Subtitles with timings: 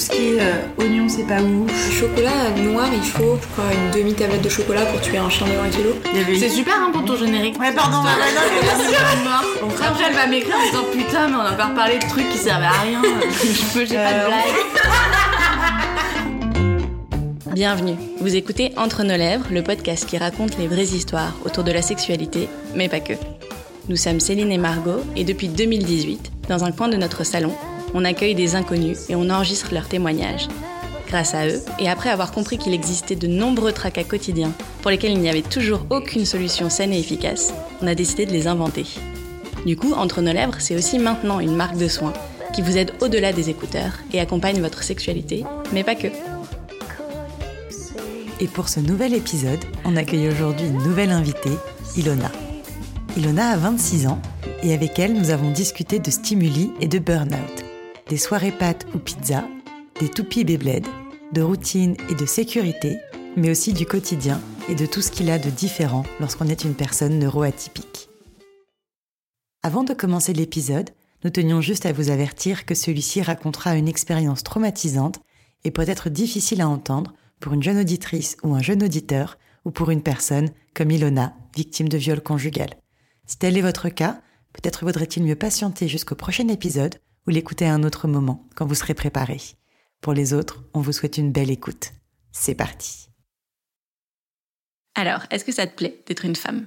[0.00, 1.92] tout ce qui est euh, oignon, c'est pas ouf.
[1.92, 5.52] Chocolat noir, il faut je crois, une demi-tablette de chocolat pour tuer un chien de
[5.52, 6.38] 1 kg.
[6.38, 7.60] C'est super hein, pour ton générique.
[7.60, 8.40] Ouais, pardon, ouais, ouais, non,
[9.78, 12.38] après, elle va m'écrire en disant putain, mais on a encore parlé de trucs qui
[12.38, 13.02] servaient à rien.
[13.30, 14.56] Je peux, j'ai pas de Euh, blague.
[17.54, 21.72] Bienvenue, vous écoutez Entre nos lèvres, le podcast qui raconte les vraies histoires autour de
[21.72, 23.12] la sexualité, mais pas que.
[23.90, 27.52] Nous sommes Céline et Margot et depuis 2018, dans un coin de notre salon,
[27.94, 30.48] on accueille des inconnus et on enregistre leurs témoignages.
[31.08, 35.12] Grâce à eux, et après avoir compris qu'il existait de nombreux tracas quotidiens pour lesquels
[35.12, 38.86] il n'y avait toujours aucune solution saine et efficace, on a décidé de les inventer.
[39.66, 42.12] Du coup, Entre nos lèvres, c'est aussi maintenant une marque de soins
[42.54, 46.08] qui vous aide au-delà des écouteurs et accompagne votre sexualité, mais pas que.
[48.40, 51.56] Et pour ce nouvel épisode, on accueille aujourd'hui une nouvelle invitée,
[51.96, 52.32] Ilona.
[53.16, 54.20] Ilona a 26 ans
[54.62, 57.64] et avec elle, nous avons discuté de stimuli et de burn-out,
[58.10, 59.46] des soirées pâtes ou pizza,
[60.00, 60.86] des toupies Beyblade,
[61.32, 62.98] de routine et de sécurité,
[63.36, 66.74] mais aussi du quotidien et de tout ce qu'il a de différent lorsqu'on est une
[66.74, 68.08] personne neuroatypique.
[69.62, 70.90] Avant de commencer l'épisode,
[71.22, 75.20] nous tenions juste à vous avertir que celui-ci racontera une expérience traumatisante
[75.62, 79.70] et peut être difficile à entendre pour une jeune auditrice ou un jeune auditeur ou
[79.70, 82.70] pour une personne comme Ilona, victime de viol conjugal.
[83.26, 84.20] Si tel est votre cas,
[84.52, 88.74] peut-être vaudrait-il mieux patienter jusqu'au prochain épisode ou l'écouter à un autre moment quand vous
[88.74, 89.40] serez préparé.
[90.00, 91.92] Pour les autres, on vous souhaite une belle écoute.
[92.32, 93.08] C'est parti.
[94.94, 96.66] Alors, est-ce que ça te plaît d'être une femme?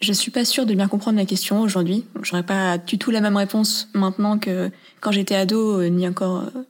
[0.00, 2.04] Je suis pas sûre de bien comprendre la question aujourd'hui.
[2.22, 6.42] J'aurais pas du tout la même réponse maintenant que quand j'étais ado, euh, ni encore
[6.42, 6.62] euh,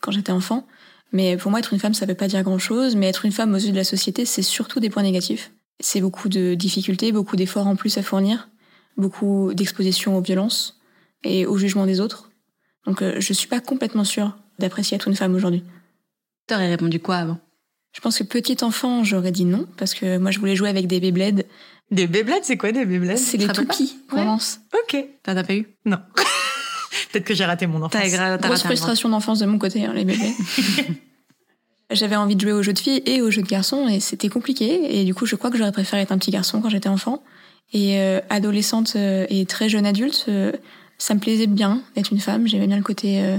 [0.00, 0.66] quand j'étais enfant.
[1.12, 2.94] Mais pour moi, être une femme, ça veut pas dire grand chose.
[2.94, 5.52] Mais être une femme aux yeux de la société, c'est surtout des points négatifs.
[5.80, 8.48] C'est beaucoup de difficultés, beaucoup d'efforts en plus à fournir,
[8.96, 10.80] beaucoup d'exposition aux violences
[11.24, 12.27] et au jugement des autres.
[12.86, 15.62] Donc euh, je suis pas complètement sûre d'apprécier être une femme aujourd'hui.
[16.46, 17.38] T'aurais répondu quoi avant?
[17.92, 20.86] Je pense que petit enfant, j'aurais dit non, parce que moi je voulais jouer avec
[20.86, 21.44] des Beyblades.
[21.90, 23.16] Des Beyblades, c'est quoi des Beyblades?
[23.18, 24.24] C'est les toupies qu'on Ouais.
[24.24, 24.60] lance.
[24.74, 24.96] Ok.
[25.22, 25.66] T'en as pas eu?
[25.84, 25.98] Non.
[27.12, 27.92] Peut-être que j'ai raté mon enfance.
[27.92, 30.32] T'as t'as Grosse raté frustration d'enfance de mon côté, hein, les bébés.
[31.90, 34.28] J'avais envie de jouer aux jeux de filles et aux jeux de garçons et c'était
[34.28, 35.00] compliqué.
[35.00, 37.22] Et du coup, je crois que j'aurais préféré être un petit garçon quand j'étais enfant.
[37.72, 40.52] Et euh, adolescente euh, et très jeune adulte, euh,
[40.98, 42.46] ça me plaisait bien d'être une femme.
[42.46, 43.38] J'aimais bien le côté euh,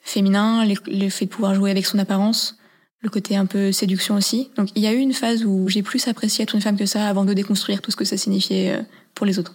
[0.00, 2.56] féminin, le, le fait de pouvoir jouer avec son apparence,
[3.00, 4.50] le côté un peu séduction aussi.
[4.56, 6.86] Donc il y a eu une phase où j'ai plus apprécié être une femme que
[6.86, 8.82] ça avant de déconstruire tout ce que ça signifiait euh,
[9.14, 9.54] pour les autres.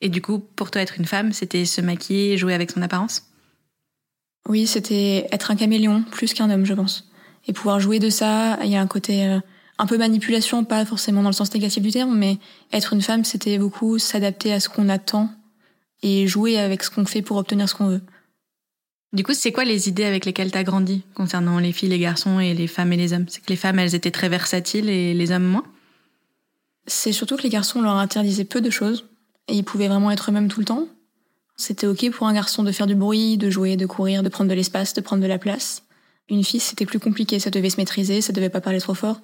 [0.00, 3.24] Et du coup, pour toi, être une femme, c'était se maquiller, jouer avec son apparence?
[4.48, 7.10] Oui, c'était être un caméléon plus qu'un homme, je pense.
[7.48, 9.40] Et pouvoir jouer de ça, il y a un côté euh,
[9.78, 12.38] un peu manipulation, pas forcément dans le sens négatif du terme, mais
[12.72, 15.30] être une femme, c'était beaucoup s'adapter à ce qu'on attend
[16.02, 18.02] et jouer avec ce qu'on fait pour obtenir ce qu'on veut.
[19.12, 22.40] Du coup, c'est quoi les idées avec lesquelles t'as grandi concernant les filles, les garçons
[22.40, 23.24] et les femmes et les hommes?
[23.28, 25.64] C'est que les femmes, elles étaient très versatiles et les hommes moins?
[26.86, 29.06] C'est surtout que les garçons leur interdisaient peu de choses
[29.48, 30.88] et ils pouvaient vraiment être eux-mêmes tout le temps.
[31.56, 34.50] C'était ok pour un garçon de faire du bruit, de jouer, de courir, de prendre
[34.50, 35.82] de l'espace, de prendre de la place.
[36.28, 39.20] Une fille, c'était plus compliqué, ça devait se maîtriser, ça devait pas parler trop fort.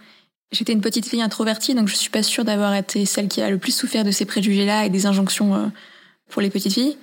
[0.51, 3.51] J'étais une petite fille introvertie, donc je suis pas sûre d'avoir été celle qui a
[3.51, 5.67] le plus souffert de ces préjugés-là et des injonctions euh,
[6.34, 6.99] pour les petites filles.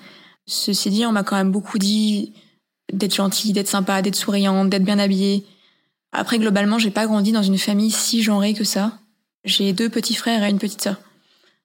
[0.45, 2.33] Ceci dit, on m'a quand même beaucoup dit
[2.91, 5.45] d'être gentille, d'être sympa, d'être souriante, d'être bien habillée.
[6.11, 8.99] Après, globalement, j'ai pas grandi dans une famille si genrée que ça.
[9.45, 10.97] J'ai deux petits frères et une petite sœur.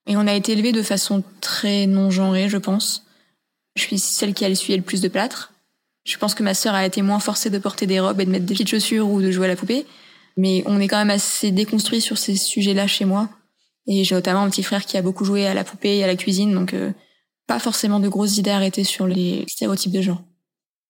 [0.06, 3.04] Et on a été élevés de façon très non genrée, je pense.
[3.74, 5.52] Je suis celle qui a essuyé le plus de plâtre.
[6.04, 8.30] Je pense que ma sœur a été moins forcée de porter des robes et de
[8.30, 9.86] mettre des petites chaussures ou de jouer à la poupée.
[10.36, 13.28] Mais on est quand même assez déconstruit sur ces sujets-là chez moi.
[13.88, 16.06] Et j'ai notamment un petit frère qui a beaucoup joué à la poupée et à
[16.06, 16.92] la cuisine, donc euh,
[17.46, 20.22] pas forcément de grosses idées arrêtées sur les stéréotypes de genre.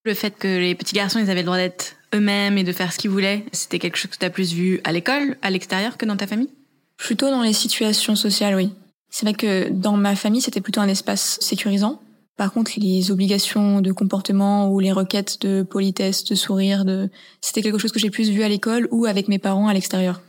[0.05, 2.93] Le fait que les petits garçons, ils avaient le droit d'être eux-mêmes et de faire
[2.93, 6.07] ce qu'ils voulaient, c'était quelque chose que t'as plus vu à l'école, à l'extérieur, que
[6.07, 6.51] dans ta famille?
[6.97, 8.73] Plutôt dans les situations sociales, oui.
[9.11, 12.01] C'est vrai que dans ma famille, c'était plutôt un espace sécurisant.
[12.37, 17.11] Par contre, les obligations de comportement ou les requêtes de politesse, de sourire, de...
[17.41, 20.21] c'était quelque chose que j'ai plus vu à l'école ou avec mes parents à l'extérieur.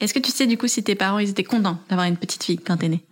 [0.00, 2.42] Est-ce que tu sais du coup si tes parents, ils étaient contents d'avoir une petite
[2.42, 3.04] fille quand t'es née?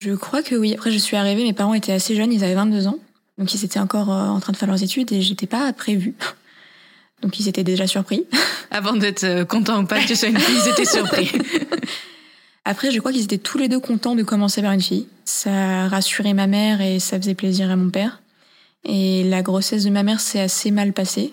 [0.00, 0.74] Je crois que oui.
[0.74, 2.98] Après, je suis arrivée, mes parents étaient assez jeunes, ils avaient 22 ans.
[3.36, 6.14] Donc, ils étaient encore euh, en train de faire leurs études et j'étais pas prévue.
[7.22, 8.26] Donc, ils étaient déjà surpris.
[8.70, 11.32] Avant d'être euh, content ou pas que tu sois une fille, ils étaient surpris.
[12.64, 15.06] Après, je crois qu'ils étaient tous les deux contents de commencer vers une fille.
[15.24, 18.20] Ça rassurait ma mère et ça faisait plaisir à mon père.
[18.84, 21.32] Et la grossesse de ma mère s'est assez mal passée.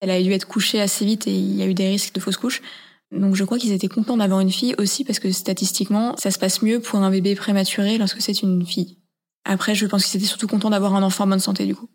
[0.00, 2.20] Elle a dû être couchée assez vite et il y a eu des risques de
[2.20, 2.62] fausse couche.
[3.12, 6.38] Donc je crois qu'ils étaient contents d'avoir une fille aussi parce que statistiquement, ça se
[6.38, 8.98] passe mieux pour un bébé prématuré lorsque c'est une fille.
[9.44, 11.88] Après, je pense qu'ils étaient surtout contents d'avoir un enfant en bonne santé du coup.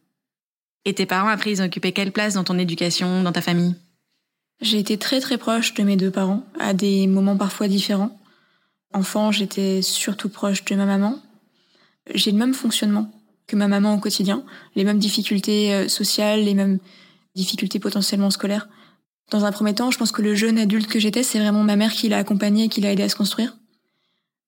[0.85, 3.75] Et tes parents, après, ils ont occupé quelle place dans ton éducation, dans ta famille?
[4.61, 8.17] J'ai été très très proche de mes deux parents, à des moments parfois différents.
[8.93, 11.19] Enfant, j'étais surtout proche de ma maman.
[12.13, 13.11] J'ai le même fonctionnement
[13.47, 14.43] que ma maman au quotidien,
[14.75, 16.79] les mêmes difficultés euh, sociales, les mêmes
[17.35, 18.67] difficultés potentiellement scolaires.
[19.29, 21.75] Dans un premier temps, je pense que le jeune adulte que j'étais, c'est vraiment ma
[21.75, 23.57] mère qui l'a accompagné et qui l'a aidé à se construire.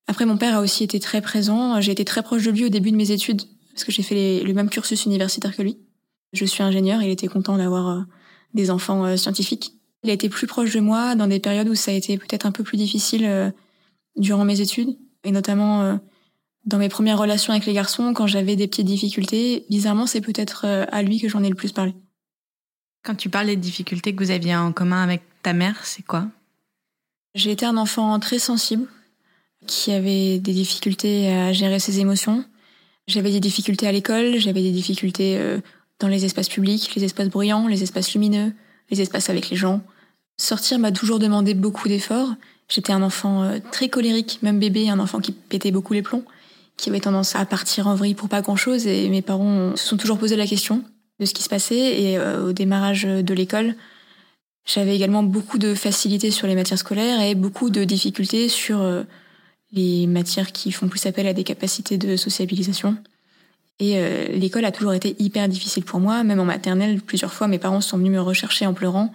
[0.07, 1.79] Après, mon père a aussi été très présent.
[1.81, 3.43] J'ai été très proche de lui au début de mes études,
[3.73, 5.77] parce que j'ai fait le même cursus universitaire que lui.
[6.33, 8.01] Je suis ingénieur, il était content d'avoir euh,
[8.53, 9.73] des enfants euh, scientifiques.
[10.03, 12.45] Il a été plus proche de moi dans des périodes où ça a été peut-être
[12.45, 13.51] un peu plus difficile euh,
[14.15, 15.99] durant mes études, et notamment
[16.65, 19.65] dans mes premières relations avec les garçons, quand j'avais des petites difficultés.
[19.69, 21.93] Bizarrement, c'est peut-être à lui que j'en ai le plus parlé.
[23.03, 26.27] Quand tu parles des difficultés que vous aviez en commun avec ta mère, c'est quoi?
[27.35, 28.87] J'ai été un enfant très sensible,
[29.67, 32.43] qui avait des difficultés à gérer ses émotions.
[33.07, 35.39] J'avais des difficultés à l'école, j'avais des difficultés
[35.99, 38.53] dans les espaces publics, les espaces bruyants, les espaces lumineux,
[38.89, 39.81] les espaces avec les gens.
[40.37, 42.33] Sortir m'a toujours demandé beaucoup d'efforts.
[42.69, 46.23] J'étais un enfant euh, très colérique, même bébé, un enfant qui pétait beaucoup les plombs,
[46.77, 49.97] qui avait tendance à partir en vrille pour pas grand-chose, et mes parents se sont
[49.97, 50.83] toujours posé la question
[51.19, 53.75] de ce qui se passait, et euh, au démarrage de l'école,
[54.65, 59.03] j'avais également beaucoup de facilité sur les matières scolaires et beaucoup de difficultés sur euh,
[59.71, 62.95] les matières qui font plus appel à des capacités de sociabilisation.
[63.79, 67.47] Et euh, l'école a toujours été hyper difficile pour moi, même en maternelle, plusieurs fois
[67.47, 69.11] mes parents sont venus me rechercher en pleurant.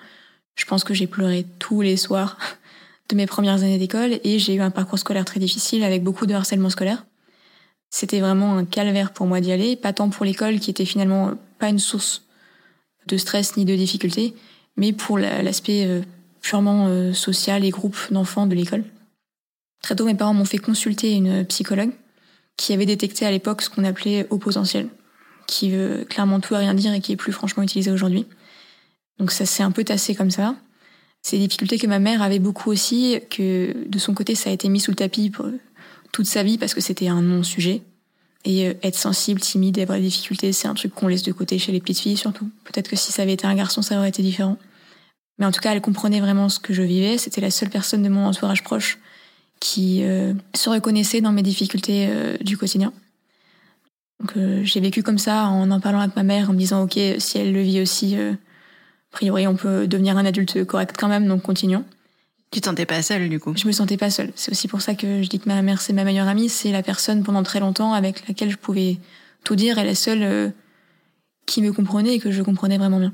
[0.56, 2.36] Je pense que j'ai pleuré tous les soirs
[3.08, 6.26] de mes premières années d'école et j'ai eu un parcours scolaire très difficile avec beaucoup
[6.26, 7.04] de harcèlement scolaire.
[7.90, 11.34] C'était vraiment un calvaire pour moi d'y aller, pas tant pour l'école qui était finalement
[11.64, 12.24] pas une source
[13.06, 14.34] de stress ni de difficulté,
[14.76, 16.02] mais pour l'aspect euh,
[16.42, 18.84] purement euh, social et groupe d'enfants de l'école.
[19.82, 21.92] Très tôt, mes parents m'ont fait consulter une psychologue
[22.58, 24.88] qui avait détecté à l'époque ce qu'on appelait haut potentiel,
[25.46, 28.26] qui veut clairement tout à rien dire et qui est plus franchement utilisé aujourd'hui.
[29.18, 30.56] Donc ça s'est un peu tassé comme ça.
[31.22, 34.52] C'est des difficultés que ma mère avait beaucoup aussi, que de son côté ça a
[34.52, 35.32] été mis sous le tapis
[36.12, 37.80] toute sa vie parce que c'était un non-sujet.
[38.44, 41.58] Et euh, être sensible, timide avoir des difficultés, c'est un truc qu'on laisse de côté
[41.58, 42.50] chez les petites filles surtout.
[42.64, 44.58] Peut-être que si ça avait été un garçon, ça aurait été différent.
[45.38, 47.18] Mais en tout cas, elle comprenait vraiment ce que je vivais.
[47.18, 48.98] C'était la seule personne de mon entourage proche
[49.60, 52.92] qui euh, se reconnaissait dans mes difficultés euh, du quotidien.
[54.20, 56.82] Donc euh, j'ai vécu comme ça en en parlant avec ma mère, en me disant
[56.84, 58.36] ok si elle le vit aussi, a
[59.10, 61.84] priori on peut devenir un adulte correct quand même, donc continuons.
[62.54, 64.32] Tu te sentais pas seule du coup Je me sentais pas seule.
[64.36, 66.72] C'est aussi pour ça que je dis que ma mère c'est ma meilleure amie, c'est
[66.72, 68.98] la personne pendant très longtemps avec laquelle je pouvais
[69.42, 70.52] tout dire et la seule
[71.46, 73.12] qui me comprenait et que je comprenais vraiment bien.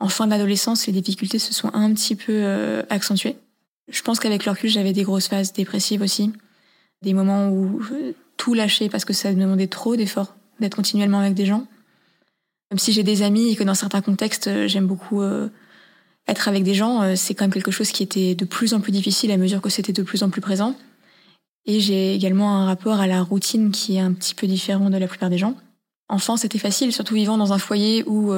[0.00, 3.36] En fin d'adolescence, les difficultés se sont un petit peu accentuées.
[3.88, 6.32] Je pense qu'avec le recul, j'avais des grosses phases dépressives aussi.
[7.02, 7.82] Des moments où
[8.36, 11.66] tout lâchais parce que ça me demandait trop d'efforts d'être continuellement avec des gens.
[12.70, 15.48] Même si j'ai des amis et que dans certains contextes, euh, j'aime beaucoup euh,
[16.28, 18.80] être avec des gens, euh, c'est quand même quelque chose qui était de plus en
[18.80, 20.76] plus difficile à mesure que c'était de plus en plus présent.
[21.66, 24.96] Et j'ai également un rapport à la routine qui est un petit peu différent de
[24.96, 25.54] la plupart des gens.
[26.08, 28.32] Enfant, c'était facile, surtout vivant dans un foyer où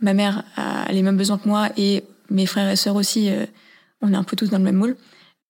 [0.00, 3.28] ma mère a les mêmes besoins que moi et mes frères et sœurs aussi
[4.04, 4.96] on est un peu tous dans le même moule.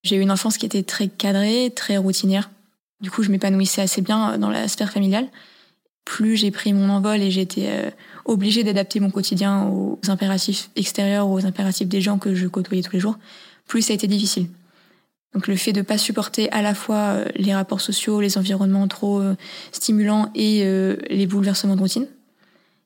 [0.03, 2.49] J'ai eu une enfance qui était très cadrée, très routinière.
[3.01, 5.27] Du coup, je m'épanouissais assez bien dans la sphère familiale.
[6.05, 7.89] Plus j'ai pris mon envol et été euh,
[8.25, 12.93] obligée d'adapter mon quotidien aux impératifs extérieurs, aux impératifs des gens que je côtoyais tous
[12.93, 13.17] les jours,
[13.67, 14.47] plus ça a été difficile.
[15.33, 18.87] Donc le fait de pas supporter à la fois euh, les rapports sociaux, les environnements
[18.87, 19.35] trop euh,
[19.71, 20.63] stimulants et
[21.09, 22.07] les bouleversements de routine,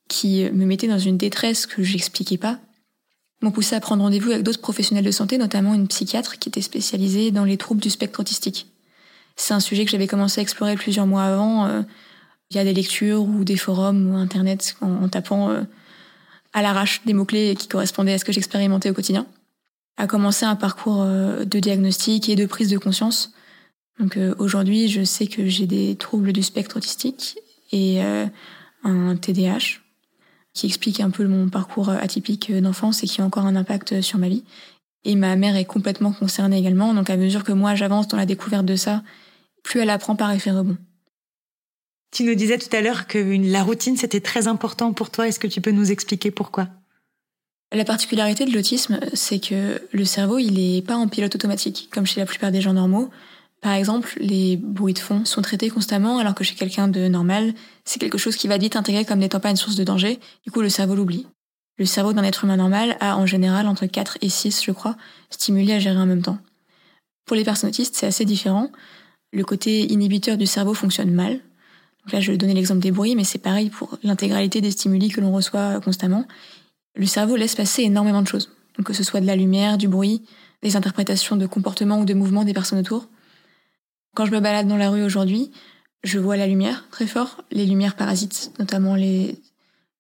[0.07, 2.57] qui me mettaient dans une détresse que j'expliquais pas,
[3.41, 6.61] m'ont poussé à prendre rendez-vous avec d'autres professionnels de santé, notamment une psychiatre qui était
[6.61, 8.67] spécialisée dans les troubles du spectre autistique.
[9.35, 11.81] C'est un sujet que j'avais commencé à explorer plusieurs mois avant, euh,
[12.51, 15.61] via des lectures ou des forums ou Internet, en, tapant euh,
[16.53, 19.25] à l'arrache des mots-clés qui correspondaient à ce que j'expérimentais au quotidien.
[19.97, 23.33] A commencé un parcours euh, de diagnostic et de prise de conscience.
[23.99, 27.37] Donc aujourd'hui, je sais que j'ai des troubles du spectre autistique
[27.73, 29.81] et un TDAH,
[30.53, 34.17] qui explique un peu mon parcours atypique d'enfance et qui a encore un impact sur
[34.17, 34.45] ma vie.
[35.03, 38.25] Et ma mère est complètement concernée également, donc à mesure que moi j'avance dans la
[38.25, 39.03] découverte de ça,
[39.63, 40.77] plus elle apprend par effet rebond.
[42.11, 45.27] Tu nous disais tout à l'heure que la routine c'était très important pour toi.
[45.27, 46.67] Est-ce que tu peux nous expliquer pourquoi?
[47.71, 52.07] La particularité de l'autisme, c'est que le cerveau il est pas en pilote automatique comme
[52.07, 53.11] chez la plupart des gens normaux.
[53.61, 57.53] Par exemple, les bruits de fond sont traités constamment alors que chez quelqu'un de normal,
[57.83, 60.51] c'est quelque chose qui va vite intégrer comme n'étant pas une source de danger, du
[60.51, 61.27] coup le cerveau l'oublie.
[61.77, 64.97] Le cerveau d'un être humain normal a en général entre 4 et 6, je crois,
[65.29, 66.37] stimulés à gérer en même temps.
[67.25, 68.71] Pour les personnes autistes, c'est assez différent.
[69.31, 71.39] Le côté inhibiteur du cerveau fonctionne mal.
[72.11, 75.31] Là, je donnais l'exemple des bruits, mais c'est pareil pour l'intégralité des stimuli que l'on
[75.31, 76.25] reçoit constamment.
[76.95, 78.51] Le cerveau laisse passer énormément de choses.
[78.83, 80.23] Que ce soit de la lumière, du bruit,
[80.61, 83.07] des interprétations de comportements ou de mouvements des personnes autour.
[84.15, 85.51] Quand je me balade dans la rue aujourd'hui,
[86.03, 89.37] je vois la lumière très fort, les lumières parasites, notamment les,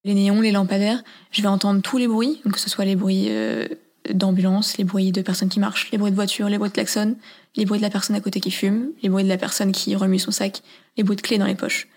[0.05, 1.03] néons, les lampadaires.
[1.31, 3.67] Je vais entendre tous les bruits, que ce soit les bruits euh,
[4.13, 7.15] d'ambulance, les bruits de personnes qui marchent, les bruits de voiture, les bruits de klaxon,
[7.55, 9.95] les bruits de la personne à côté qui fume, les bruits de la personne qui
[9.95, 10.61] remue son sac,
[10.97, 11.87] les bruits de clés dans les poches.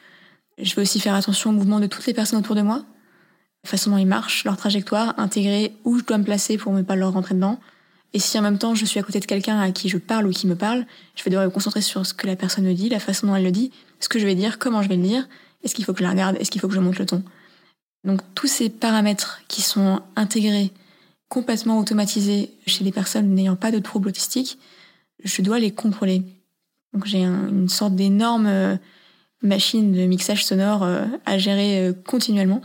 [0.62, 2.84] Je vais aussi faire attention au mouvement de toutes les personnes autour de moi,
[3.64, 6.82] la façon dont ils marchent, leur trajectoire, intégrer où je dois me placer pour ne
[6.82, 7.58] pas leur rentrer dedans.
[8.12, 10.26] Et si en même temps je suis à côté de quelqu'un à qui je parle
[10.26, 12.74] ou qui me parle, je vais devoir me concentrer sur ce que la personne me
[12.74, 14.96] dit, la façon dont elle le dit, ce que je vais dire, comment je vais
[14.96, 15.28] le dire,
[15.64, 17.22] est-ce qu'il faut que je la regarde, est-ce qu'il faut que je monte le ton.
[18.04, 20.70] Donc tous ces paramètres qui sont intégrés,
[21.28, 24.58] complètement automatisés chez des personnes n'ayant pas de troubles autistiques,
[25.24, 26.22] je dois les contrôler.
[26.92, 28.76] Donc j'ai une sorte d'énorme euh,
[29.42, 32.62] machine de mixage sonore euh, à gérer euh, continuellement.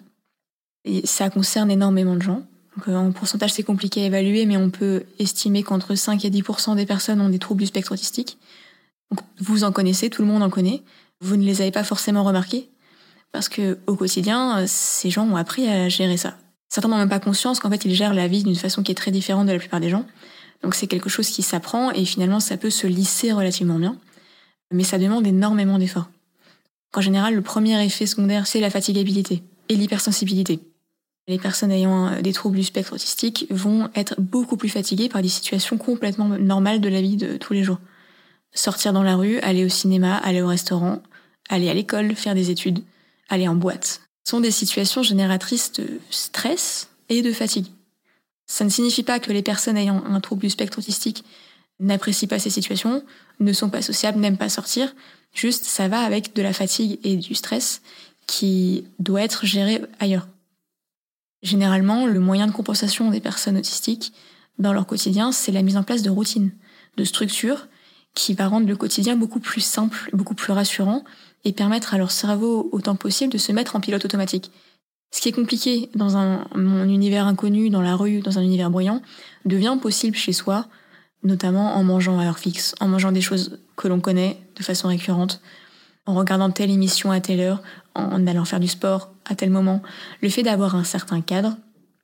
[0.86, 2.44] Et ça concerne énormément de gens.
[2.76, 6.44] Donc, en pourcentage, c'est compliqué à évaluer, mais on peut estimer qu'entre 5 et 10
[6.76, 8.38] des personnes ont des troubles du spectre autistique.
[9.40, 10.84] Vous en connaissez, tout le monde en connaît.
[11.20, 12.70] Vous ne les avez pas forcément remarqués,
[13.32, 16.38] parce que au quotidien, ces gens ont appris à gérer ça.
[16.70, 18.96] Certains n'ont même pas conscience qu'en fait, ils gèrent la vie d'une façon qui est
[18.96, 20.06] très différente de la plupart des gens.
[20.62, 23.98] Donc, c'est quelque chose qui s'apprend et finalement, ça peut se lisser relativement bien.
[24.72, 26.10] Mais ça demande énormément d'efforts.
[26.96, 30.60] En général, le premier effet secondaire, c'est la fatigabilité et l'hypersensibilité.
[31.28, 35.28] Les personnes ayant des troubles du spectre autistique vont être beaucoup plus fatiguées par des
[35.28, 37.80] situations complètement normales de la vie de tous les jours.
[38.54, 41.02] Sortir dans la rue, aller au cinéma, aller au restaurant,
[41.50, 42.80] aller à l'école, faire des études,
[43.28, 47.68] aller en boîte, sont des situations génératrices de stress et de fatigue.
[48.46, 51.26] Ça ne signifie pas que les personnes ayant un trouble du spectre autistique
[51.80, 53.04] n'apprécient pas ces situations,
[53.40, 54.94] ne sont pas sociables, n'aiment pas sortir.
[55.34, 57.82] Juste, ça va avec de la fatigue et du stress
[58.26, 60.28] qui doit être géré ailleurs.
[61.44, 64.12] Généralement, le moyen de compensation des personnes autistiques
[64.58, 66.52] dans leur quotidien, c'est la mise en place de routines,
[66.98, 67.68] de structures
[68.16, 71.04] qui va rendre le quotidien beaucoup plus simple, beaucoup plus rassurant
[71.46, 74.52] et permettre à leur cerveau autant possible de se mettre en pilote automatique.
[75.12, 79.02] Ce qui est compliqué dans un, univers inconnu, dans la rue, dans un univers bruyant,
[79.46, 80.68] devient possible chez soi,
[81.24, 84.88] notamment en mangeant à heure fixe, en mangeant des choses que l'on connaît de façon
[84.88, 85.42] récurrente,
[86.06, 87.62] en regardant telle émission à telle heure,
[87.96, 89.82] en allant faire du sport à tel moment,
[90.22, 91.58] le fait d'avoir un certain cadre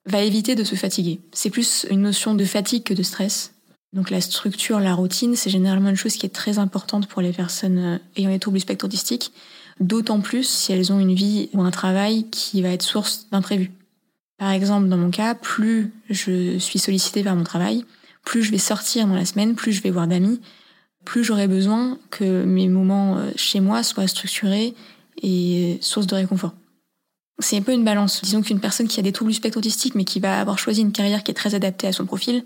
[0.06, 1.22] va éviter de se fatiguer.
[1.32, 3.54] C'est plus une notion de fatigue que de stress.
[3.94, 7.32] Donc la structure, la routine, c'est généralement une chose qui est très importante pour les
[7.32, 8.88] personnes euh, ayant des troubles du spectre
[9.80, 13.72] d'autant plus si elles ont une vie ou un travail qui va être source d'imprévus.
[14.38, 17.86] Par exemple, dans mon cas, plus je suis sollicitée par mon travail,
[18.24, 20.42] plus je vais sortir dans la semaine, plus je vais voir d'amis,
[21.06, 24.74] plus j'aurai besoin que mes moments euh, chez moi soient structurés
[25.22, 26.54] et source de réconfort.
[27.40, 28.22] C'est un peu une balance.
[28.22, 30.82] Disons qu'une personne qui a des troubles du spectre autistique mais qui va avoir choisi
[30.82, 32.44] une carrière qui est très adaptée à son profil,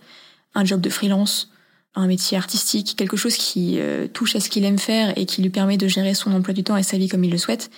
[0.56, 1.52] un job de freelance,
[1.96, 5.42] un métier artistique, quelque chose qui euh, touche à ce qu'il aime faire et qui
[5.42, 7.70] lui permet de gérer son emploi du temps et sa vie comme il le souhaite,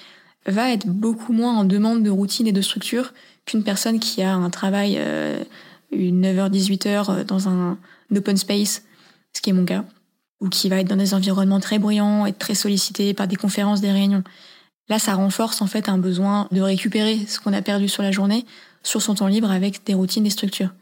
[0.45, 3.13] va être beaucoup moins en demande de routine et de structure
[3.45, 5.43] qu'une personne qui a un travail euh,
[5.91, 7.77] une 9h-18h euh, dans un
[8.15, 8.83] open space,
[9.33, 9.85] ce qui est mon cas,
[10.39, 13.81] ou qui va être dans des environnements très bruyants, être très sollicité par des conférences,
[13.81, 14.23] des réunions.
[14.87, 18.11] Là, ça renforce en fait un besoin de récupérer ce qu'on a perdu sur la
[18.11, 18.45] journée
[18.83, 20.73] sur son temps libre avec des routines, des structures.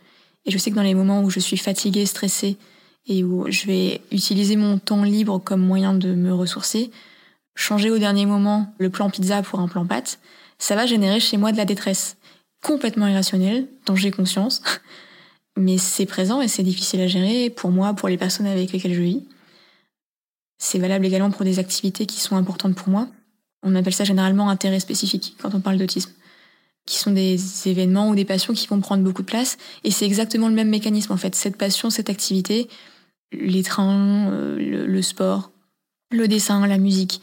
[0.45, 2.57] Et je sais que dans les moments où je suis fatiguée, stressée
[3.07, 6.91] et où je vais utiliser mon temps libre comme moyen de me ressourcer,
[7.55, 10.19] changer au dernier moment le plan pizza pour un plan pâte,
[10.59, 12.17] ça va générer chez moi de la détresse
[12.67, 14.61] complètement irrationnelle dont j'ai conscience.
[15.57, 18.93] Mais c'est présent et c'est difficile à gérer pour moi, pour les personnes avec lesquelles
[18.93, 19.23] je vis.
[20.59, 23.07] C'est valable également pour des activités qui sont importantes pour moi.
[23.63, 26.11] On appelle ça généralement intérêt spécifique quand on parle d'autisme,
[26.85, 29.57] qui sont des événements ou des passions qui vont prendre beaucoup de place.
[29.83, 31.33] Et c'est exactement le même mécanisme en fait.
[31.33, 32.69] Cette passion, cette activité,
[33.31, 35.51] les trains, euh, le, sport,
[36.11, 37.21] le dessin, la musique,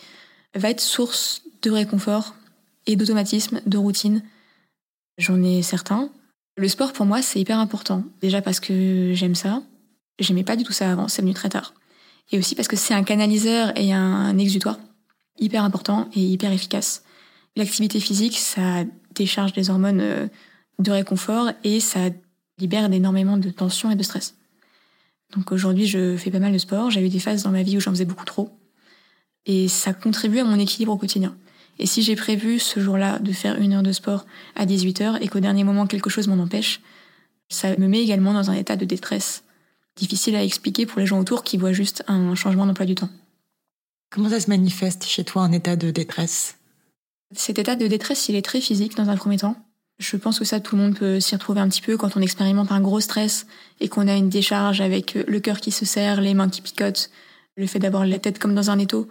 [0.55, 2.35] va être source de réconfort
[2.87, 4.23] et d'automatisme, de routine.
[5.19, 6.11] J'en ai certains.
[6.57, 8.05] Le sport pour moi c'est hyper important.
[8.21, 9.63] Déjà parce que j'aime ça.
[10.19, 11.75] J'aimais pas du tout ça avant, c'est venu très tard.
[12.31, 14.79] Et aussi parce que c'est un canaliseur et un exutoire
[15.39, 17.03] hyper important et hyper efficace.
[17.57, 20.27] L'activité physique, ça décharge des hormones euh,
[20.79, 22.11] de réconfort et ça
[22.59, 24.37] libère énormément de tension et de stress.
[25.35, 26.91] Donc aujourd'hui, je fais pas mal de sport.
[26.91, 28.51] J'ai eu des phases dans ma vie où j'en faisais beaucoup trop.
[29.47, 31.37] Et ça contribue à mon équilibre au quotidien.
[31.79, 35.29] Et si j'ai prévu ce jour-là de faire une heure de sport à 18h et
[35.29, 36.81] qu'au dernier moment quelque chose m'en empêche,
[37.49, 39.45] ça me met également dans un état de détresse.
[39.97, 43.11] Difficile à expliquer pour les gens autour qui voient juste un changement d'emploi du temps.
[44.11, 46.57] Comment ça se manifeste chez toi un état de détresse?
[47.35, 49.57] Cet état de détresse, il est très physique dans un premier temps.
[49.99, 52.21] Je pense que ça, tout le monde peut s'y retrouver un petit peu quand on
[52.21, 53.47] expérimente un gros stress
[53.81, 57.11] et qu'on a une décharge avec le cœur qui se serre, les mains qui picotent,
[57.57, 59.09] le fait d'avoir la tête comme dans un étau.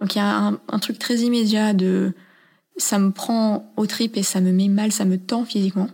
[0.00, 2.14] Donc il y a un, truc très immédiat de
[2.76, 5.88] ça me prend au tripes et ça me met mal, ça me tend physiquement.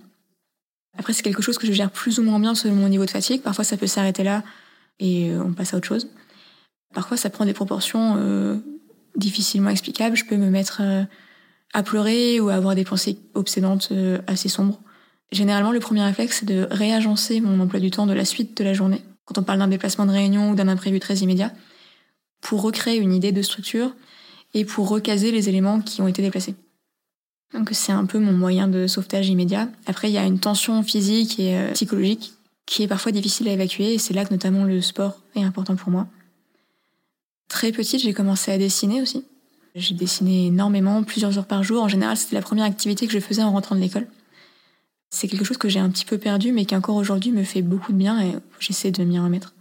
[0.96, 3.10] Après c'est quelque chose que je gère plus ou moins bien selon mon niveau de
[3.10, 3.42] fatigue.
[3.42, 4.44] Parfois ça peut s'arrêter là
[5.00, 6.08] et euh, on passe à autre chose.
[6.94, 8.56] Parfois ça prend des proportions euh,
[9.16, 10.16] difficilement explicables.
[10.16, 11.02] Je peux me mettre euh,
[11.74, 13.92] à pleurer ou à avoir des pensées obsédantes
[14.28, 14.80] assez sombres.
[15.32, 18.62] Généralement le premier réflexe c'est de réagencer mon emploi du temps de la suite de
[18.62, 19.02] la journée.
[19.24, 21.52] Quand on parle d'un déplacement de réunion ou d'un imprévu très immédiat,
[22.46, 23.90] pour recréer une idée de structure
[24.54, 26.54] et pour recaser les éléments qui ont été déplacés.
[27.52, 29.68] Donc c'est un peu mon moyen de sauvetage immédiat.
[29.86, 32.34] Après, il y a une tension physique et euh, psychologique
[32.64, 35.74] qui est parfois difficile à évacuer et c'est là que notamment le sport est important
[35.74, 36.06] pour moi.
[37.48, 39.24] Très petite, j'ai commencé à dessiner aussi.
[39.74, 41.82] J'ai dessiné énormément, plusieurs heures par jour.
[41.82, 44.06] En général, c'était la première activité que je faisais en rentrant de l'école.
[45.10, 47.62] C'est quelque chose que j'ai un petit peu perdu, mais qui encore aujourd'hui me fait
[47.62, 49.55] beaucoup de bien et j'essaie de m'y remettre.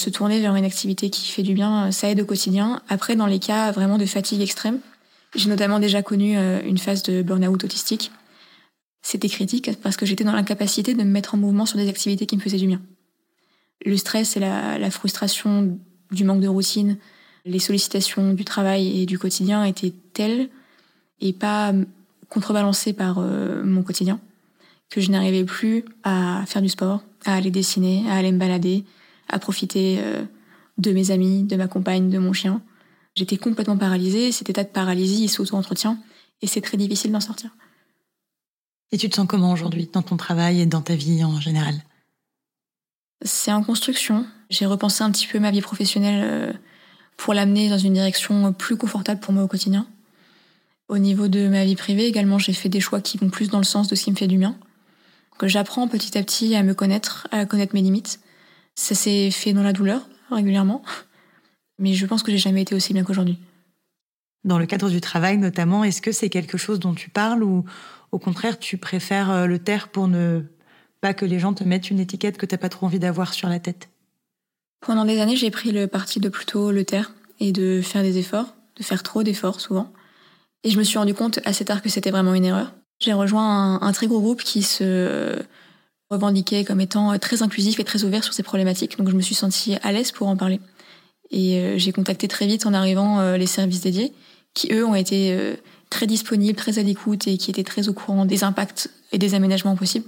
[0.00, 2.80] Se tourner vers une activité qui fait du bien, ça aide au quotidien.
[2.88, 4.78] Après, dans les cas vraiment de fatigue extrême,
[5.34, 8.10] j'ai notamment déjà connu euh, une phase de burn-out autistique.
[9.02, 12.24] C'était critique parce que j'étais dans l'incapacité de me mettre en mouvement sur des activités
[12.24, 12.80] qui me faisaient du bien.
[13.84, 15.78] Le stress et la, la frustration
[16.10, 16.96] du manque de routine,
[17.44, 20.48] les sollicitations du travail et du quotidien étaient telles
[21.20, 21.74] et pas
[22.30, 24.18] contrebalancées par euh, mon quotidien
[24.88, 28.86] que je n'arrivais plus à faire du sport, à aller dessiner, à aller me balader,
[29.30, 30.22] à profiter euh,
[30.78, 32.62] de mes amis, de ma compagne, de mon chien.
[33.14, 34.32] J'étais complètement paralysée.
[34.32, 35.98] Cet état de paralysie, il s'auto-entretient
[36.42, 37.50] et c'est très difficile d'en sortir.
[38.92, 41.74] Et tu te sens comment aujourd'hui dans ton travail et dans ta vie en général?
[43.22, 44.26] C'est en construction.
[44.48, 46.52] J'ai repensé un petit peu ma vie professionnelle euh,
[47.16, 49.86] pour l'amener dans une direction plus confortable pour moi au quotidien.
[50.88, 53.58] Au niveau de ma vie privée également, j'ai fait des choix qui vont plus dans
[53.58, 54.56] le sens de ce qui me fait du bien.
[55.38, 58.20] Que j'apprends petit à petit à me connaître, à connaître mes limites.
[58.74, 60.82] Ça s'est fait dans la douleur régulièrement,
[61.78, 63.38] mais je pense que j'ai jamais été aussi bien qu'aujourd'hui.
[64.44, 67.64] Dans le cadre du travail notamment, est-ce que c'est quelque chose dont tu parles ou
[68.12, 70.42] au contraire tu préfères euh, le taire pour ne
[71.00, 73.48] pas que les gens te mettent une étiquette que t'as pas trop envie d'avoir sur
[73.48, 73.90] la tête?
[74.80, 78.18] Pendant des années, j'ai pris le parti de plutôt le taire et de faire des
[78.18, 79.92] efforts, de faire trop d'efforts souvent.
[80.64, 82.72] Et je me suis rendu compte assez tard que c'était vraiment une erreur.
[82.98, 85.38] J'ai rejoint un, un, très gros groupe qui se
[86.10, 89.34] revendiquait comme étant très inclusif et très ouvert sur ces problématiques, donc je me suis
[89.34, 90.60] sentie à l'aise pour en parler.
[91.30, 94.12] Et euh, j'ai contacté très vite en arrivant euh, les services dédiés,
[94.52, 95.54] qui eux ont été euh,
[95.88, 99.34] très disponibles, très à l'écoute et qui étaient très au courant des impacts et des
[99.34, 100.06] aménagements possibles.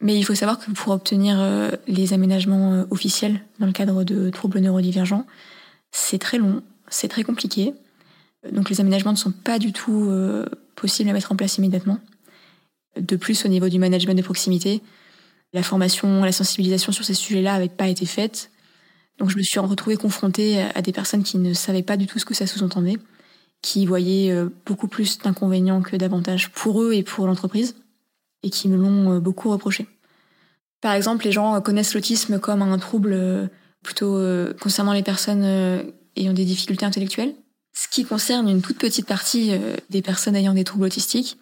[0.00, 1.38] Mais il faut savoir que pour obtenir
[1.86, 5.26] les aménagements officiels dans le cadre de troubles neurodivergents,
[5.92, 7.74] c'est très long, c'est très compliqué.
[8.50, 10.10] Donc les aménagements ne sont pas du tout
[10.74, 11.98] possibles à mettre en place immédiatement.
[12.98, 14.80] De plus, au niveau du management de proximité,
[15.52, 18.50] la formation, la sensibilisation sur ces sujets-là n'avait pas été faite.
[19.18, 22.18] Donc je me suis retrouvée confrontée à des personnes qui ne savaient pas du tout
[22.18, 22.96] ce que ça sous-entendait,
[23.62, 27.76] qui voyaient euh, beaucoup plus d'inconvénients que d'avantages pour eux et pour l'entreprise,
[28.42, 29.86] et qui me l'ont euh, beaucoup reproché.
[30.80, 33.46] Par exemple, les gens connaissent l'autisme comme un trouble euh,
[33.82, 34.22] plutôt
[34.60, 35.42] concernant les personnes
[36.14, 37.34] ayant des difficultés intellectuelles.
[37.72, 39.52] Ce qui concerne une toute petite partie
[39.88, 41.38] des personnes ayant des troubles autistiques,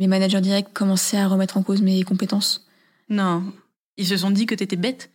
[0.00, 2.68] mes managers directs commençaient à remettre en cause mes compétences
[3.10, 3.52] non.
[3.96, 5.10] Ils se sont dit que t'étais bête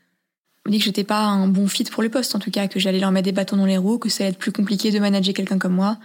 [0.67, 2.79] On dit que j'étais pas un bon fit pour le poste, en tout cas, que
[2.79, 4.99] j'allais leur mettre des bâtons dans les roues, que ça allait être plus compliqué de
[4.99, 5.97] manager quelqu'un comme moi,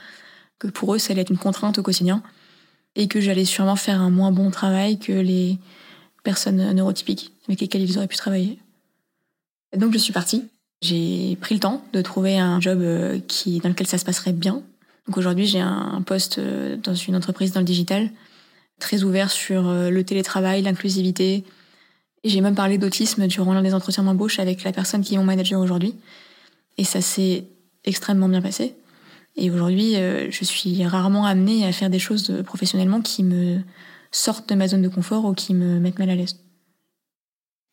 [0.59, 2.23] que pour eux, ça allait être une contrainte au quotidien,
[2.97, 5.59] et que j'allais sûrement faire un moins bon travail que les
[6.23, 8.59] personnes neurotypiques avec lesquelles ils auraient pu travailler.
[9.77, 10.45] Donc je suis partie.
[10.83, 14.33] J'ai pris le temps de trouver un job euh, qui, dans lequel ça se passerait
[14.33, 14.63] bien.
[15.07, 18.11] Donc aujourd'hui, j'ai un poste euh, dans une entreprise dans le digital,
[18.79, 21.45] très ouvert sur euh, le télétravail, l'inclusivité,
[22.25, 25.25] j'ai même parlé d'autisme durant l'un des entretiens d'embauche avec la personne qui est mon
[25.25, 25.95] manager aujourd'hui.
[26.79, 27.45] Et ça s'est
[27.85, 28.75] extrêmement bien passé.
[29.37, 33.61] Et aujourd'hui, euh, je suis rarement amenée à faire des choses professionnellement qui me
[34.11, 36.37] sortent de ma zone de confort ou qui me mettent mal à l'aise.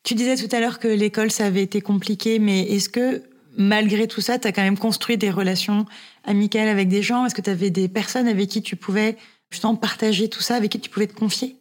[0.03, 3.23] Tu disais tout à l'heure que l'école, ça avait été compliqué, mais est-ce que
[3.57, 5.86] malgré tout ça, tu as quand même construit des relations
[6.23, 7.25] amicales avec des gens?
[7.25, 9.17] Est-ce que tu avais des personnes avec qui tu pouvais
[9.49, 11.57] justement partager tout ça, avec qui tu pouvais te confier?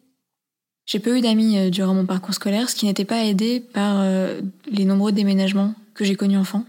[0.87, 3.97] J'ai peu eu d'amis euh, durant mon parcours scolaire, ce qui n'était pas aidé par
[3.99, 4.39] euh,
[4.71, 6.63] les nombreux déménagements que j'ai connus enfant.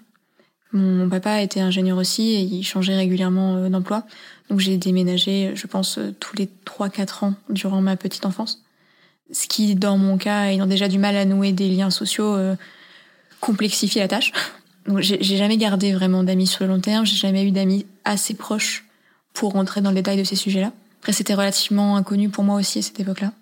[0.72, 4.02] Mon papa était ingénieur aussi et il changeait régulièrement euh, d'emploi.
[4.50, 8.62] Donc j'ai déménagé, je pense, tous les 3-4 ans durant ma petite enfance.
[9.30, 12.34] Ce qui, dans mon cas, ayant déjà du mal à nouer des liens sociaux,
[13.40, 14.32] complexifie la tâche.
[14.86, 18.32] Donc j'ai jamais gardé vraiment d'amis sur le long terme, j'ai jamais eu d'amis assez
[18.32, 18.86] proches
[19.34, 20.72] pour rentrer dans le détail de ces sujets-là.
[21.00, 23.32] Après, c'était relativement inconnu pour moi aussi à cette époque-là.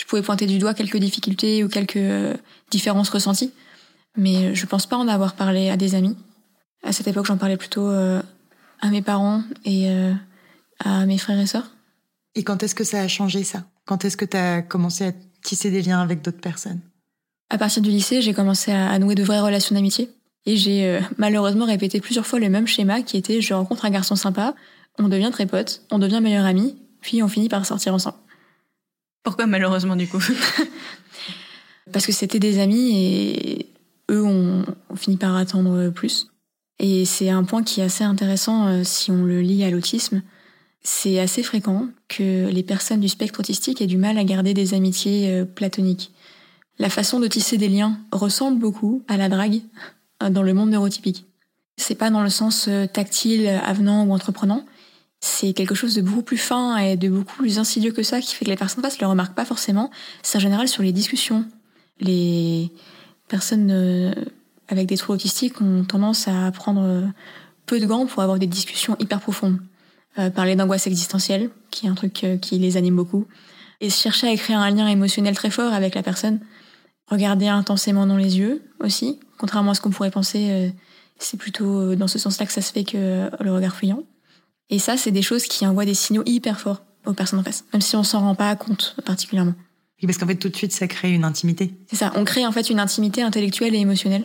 [0.00, 2.34] Je pouvais pointer du doigt quelques difficultés ou quelques euh,
[2.70, 3.52] différences ressenties,
[4.16, 6.16] mais je pense pas en avoir parlé à des amis.
[6.82, 8.22] À cette époque, j'en parlais plutôt euh,
[8.80, 10.14] à mes parents et euh,
[10.82, 11.76] à mes frères et sœurs.
[12.34, 13.64] Et quand est-ce que ça a changé ça?
[13.84, 16.80] Quand est-ce que tu as commencé à tisser des liens avec d'autres personnes?
[17.50, 20.08] À partir du lycée, j'ai commencé à nouer de vraies relations d'amitié.
[20.46, 24.16] Et j'ai malheureusement répété plusieurs fois le même schéma qui était je rencontre un garçon
[24.16, 24.54] sympa,
[24.98, 28.16] on devient très potes, on devient meilleurs amis, puis on finit par sortir ensemble.
[29.22, 30.22] Pourquoi malheureusement du coup
[31.92, 33.66] Parce que c'était des amis et
[34.10, 34.64] eux ont,
[34.96, 36.30] fini par attendre plus.
[36.78, 40.22] Et c'est un point qui est assez intéressant euh, si on le lie à l'autisme.
[40.82, 44.72] C'est assez fréquent que les personnes du spectre autistique aient du mal à garder des
[44.72, 46.10] amitiés euh, platoniques.
[46.78, 49.60] La façon de tisser des liens ressemble beaucoup à la drague
[50.22, 51.26] euh, dans le monde neurotypique.
[51.76, 54.66] C'est pas dans le sens tactile, avenant ou entreprenant,
[55.20, 58.34] c'est quelque chose de beaucoup plus fin et de beaucoup plus insidieux que ça qui
[58.34, 59.90] fait que les personnes ne le remarquent pas forcément.
[60.22, 61.44] C'est en général sur les discussions.
[62.00, 62.72] Les
[63.28, 64.14] personnes euh,
[64.68, 67.02] avec des troubles autistiques ont tendance à prendre euh,
[67.66, 69.58] peu de gants pour avoir des discussions hyper profondes.
[70.18, 73.26] Euh, parler d'angoisse existentielle, qui est un truc qui les anime beaucoup.
[73.82, 76.40] Et chercher à créer un lien émotionnel très fort avec la personne.
[77.08, 79.20] Regarder intensément dans les yeux aussi.
[79.38, 80.72] Contrairement à ce qu'on pourrait penser,
[81.18, 84.02] c'est plutôt dans ce sens-là que ça se fait que le regard fuyant.
[84.70, 87.64] Et ça, c'est des choses qui envoient des signaux hyper forts aux personnes en face,
[87.72, 89.54] même si on s'en rend pas compte particulièrement.
[90.00, 91.74] Oui, parce qu'en fait, tout de suite, ça crée une intimité.
[91.88, 94.24] C'est ça, on crée en fait une intimité intellectuelle et émotionnelle.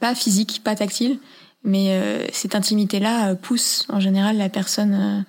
[0.00, 1.18] Pas physique, pas tactile,
[1.62, 5.22] mais euh, cette intimité-là euh, pousse en général la personne, euh,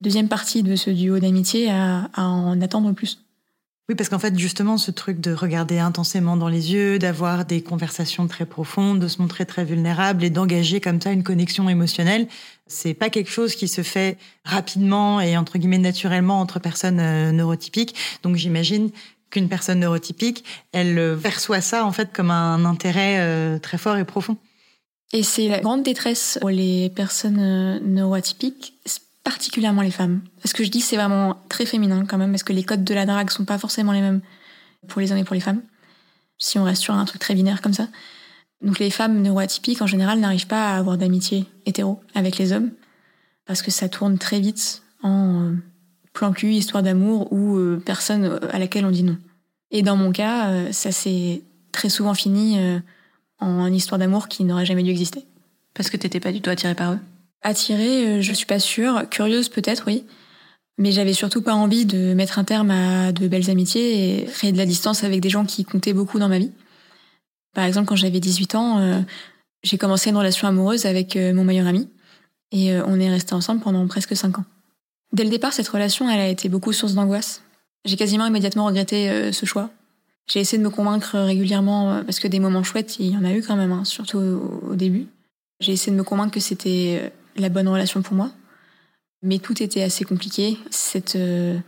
[0.00, 3.18] deuxième partie de ce duo d'amitié, à, à en attendre plus.
[3.88, 7.62] Oui, parce qu'en fait, justement, ce truc de regarder intensément dans les yeux, d'avoir des
[7.62, 12.28] conversations très profondes, de se montrer très vulnérable et d'engager comme ça une connexion émotionnelle,
[12.68, 17.32] c'est pas quelque chose qui se fait rapidement et entre guillemets naturellement entre personnes euh,
[17.32, 17.96] neurotypiques.
[18.22, 18.90] Donc j'imagine
[19.30, 23.96] qu'une personne neurotypique, elle euh, perçoit ça en fait comme un intérêt euh, très fort
[23.96, 24.36] et profond.
[25.12, 28.74] Et c'est la grande détresse pour les personnes neurotypiques,
[29.24, 30.20] particulièrement les femmes.
[30.44, 32.94] Ce que je dis, c'est vraiment très féminin quand même, parce que les codes de
[32.94, 34.20] la drague sont pas forcément les mêmes
[34.88, 35.62] pour les hommes et pour les femmes.
[36.38, 37.88] Si on reste sur un truc très binaire comme ça.
[38.62, 42.70] Donc les femmes neuroatypiques, en général, n'arrivent pas à avoir d'amitié hétéro avec les hommes,
[43.46, 45.52] parce que ça tourne très vite en euh,
[46.12, 49.18] plan cul, histoire d'amour, ou euh, personne à laquelle on dit non.
[49.70, 52.58] Et dans mon cas, euh, ça s'est très souvent fini
[53.38, 55.24] en histoire d'amour qui n'aurait jamais dû exister.
[55.72, 56.98] Parce que t'étais pas du tout attirée par eux
[57.42, 59.08] Attirée, euh, je suis pas sûre.
[59.10, 60.04] Curieuse peut-être, oui.
[60.78, 64.52] Mais j'avais surtout pas envie de mettre un terme à de belles amitiés et créer
[64.52, 66.52] de la distance avec des gens qui comptaient beaucoup dans ma vie.
[67.54, 69.00] Par exemple, quand j'avais 18 ans, euh,
[69.62, 71.88] j'ai commencé une relation amoureuse avec euh, mon meilleur ami
[72.52, 74.44] et on est resté ensemble pendant presque 5 ans.
[75.12, 77.42] Dès le départ, cette relation, elle a été beaucoup source d'angoisse.
[77.86, 79.70] J'ai quasiment immédiatement regretté ce choix.
[80.26, 83.32] J'ai essayé de me convaincre régulièrement parce que des moments chouettes, il y en a
[83.32, 85.06] eu quand même, hein, surtout au début.
[85.60, 88.30] J'ai essayé de me convaincre que c'était la bonne relation pour moi.
[89.22, 90.58] Mais tout était assez compliqué.
[90.70, 91.58] Cette euh,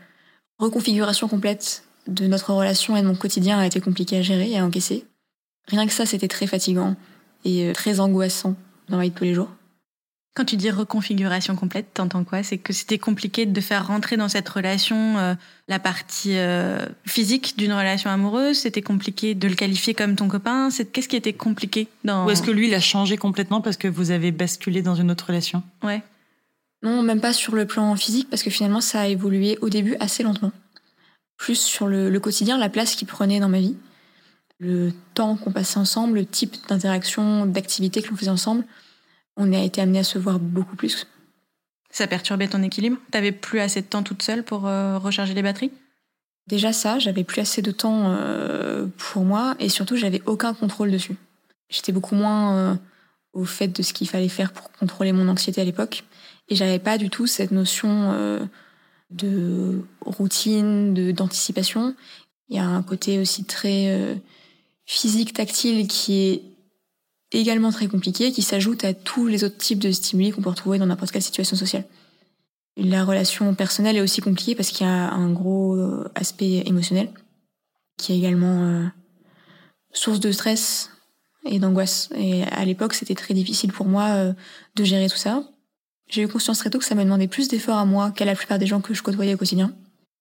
[0.58, 4.58] reconfiguration complète de notre relation et de mon quotidien a été compliquée à gérer et
[4.58, 5.04] à encaisser.
[5.68, 6.96] Rien que ça, c'était très fatigant
[7.44, 8.54] et euh, très angoissant
[8.88, 9.48] dans ma vie de tous les jours.
[10.34, 12.42] Quand tu dis reconfiguration complète, t'entends quoi?
[12.42, 15.34] C'est que c'était compliqué de faire rentrer dans cette relation euh,
[15.68, 16.36] la partie
[17.06, 18.58] physique d'une relation amoureuse?
[18.58, 20.70] C'était compliqué de le qualifier comme ton copain?
[20.92, 23.86] Qu'est-ce qui était compliqué dans Ou est-ce que lui, il a changé complètement parce que
[23.86, 25.62] vous avez basculé dans une autre relation?
[25.84, 26.02] Ouais.
[26.82, 29.94] Non, même pas sur le plan physique parce que finalement, ça a évolué au début
[30.00, 30.50] assez lentement.
[31.36, 33.76] Plus sur le, le quotidien, la place qu'il prenait dans ma vie,
[34.58, 38.64] le temps qu'on passait ensemble, le type d'interaction, d'activité que l'on faisait ensemble
[39.36, 41.06] on a été amené à se voir beaucoup plus.
[41.90, 42.98] Ça perturbait ton équilibre?
[43.12, 45.70] T'avais plus assez de temps toute seule pour euh, recharger les batteries?
[46.46, 50.90] Déjà ça, j'avais plus assez de temps euh, pour moi et surtout j'avais aucun contrôle
[50.90, 51.16] dessus.
[51.68, 52.74] J'étais beaucoup moins euh,
[53.32, 56.04] au fait de ce qu'il fallait faire pour contrôler mon anxiété à l'époque
[56.48, 58.48] et j'avais pas du tout cette notion
[59.10, 61.94] de routine, de d'anticipation.
[62.48, 64.20] Il y a un côté aussi très
[64.84, 66.42] physique, tactile qui est
[67.40, 70.78] également très compliqué, qui s'ajoute à tous les autres types de stimuli qu'on peut retrouver
[70.78, 71.84] dans n'importe quelle situation sociale.
[72.76, 77.10] La relation personnelle est aussi compliquée parce qu'il y a un gros euh, aspect émotionnel,
[77.96, 78.84] qui est également euh,
[79.92, 80.90] source de stress
[81.44, 82.08] et d'angoisse.
[82.16, 84.32] Et à l'époque, c'était très difficile pour moi euh,
[84.74, 85.44] de gérer tout ça.
[86.08, 88.34] J'ai eu conscience très tôt que ça me demandait plus d'efforts à moi qu'à la
[88.34, 89.72] plupart des gens que je côtoyais au quotidien.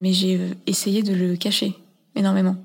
[0.01, 1.75] Mais j'ai essayé de le cacher
[2.15, 2.55] énormément.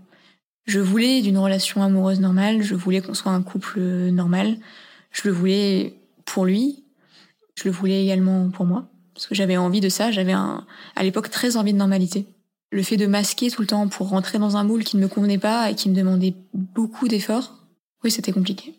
[0.68, 4.58] Je voulais d'une relation amoureuse normale, je voulais qu'on soit un couple normal,
[5.10, 5.94] je le voulais
[6.26, 6.84] pour lui,
[7.54, 8.86] je le voulais également pour moi.
[9.14, 12.26] Parce que j'avais envie de ça, j'avais à l'époque très envie de normalité.
[12.70, 15.08] Le fait de masquer tout le temps pour rentrer dans un moule qui ne me
[15.08, 17.56] convenait pas et qui me demandait beaucoup d'efforts,
[18.04, 18.74] oui, c'était compliqué.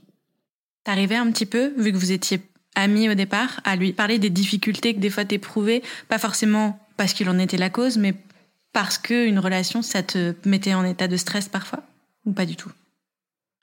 [0.84, 2.40] T'arrivais un petit peu, vu que vous étiez
[2.76, 7.14] amis au départ, à lui parler des difficultés que des fois t'éprouvais, pas forcément parce
[7.14, 8.14] qu'il en était la cause, mais
[8.74, 11.84] parce que une relation, ça te mettait en état de stress parfois
[12.26, 12.72] Ou pas du tout?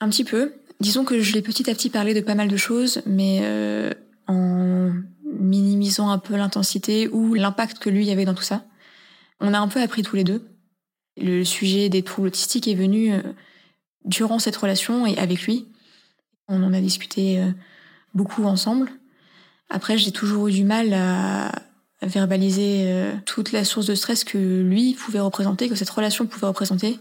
[0.01, 0.55] Un petit peu.
[0.81, 3.93] Disons que je l'ai petit à petit parlé de pas mal de choses, mais euh,
[4.27, 4.93] en
[5.25, 8.65] minimisant un peu l'intensité ou l'impact que lui avait dans tout ça.
[9.41, 10.47] On a un peu appris tous les deux.
[11.17, 13.23] Le sujet des troubles autistiques est venu euh,
[14.05, 15.67] durant cette relation et avec lui.
[16.49, 17.51] On en a discuté euh,
[18.15, 18.91] beaucoup ensemble.
[19.69, 21.53] Après, j'ai toujours eu du mal à,
[22.03, 26.47] verbaliser euh, toute la source de stress que lui pouvait représenter, que cette relation pouvait
[26.47, 26.99] représenter,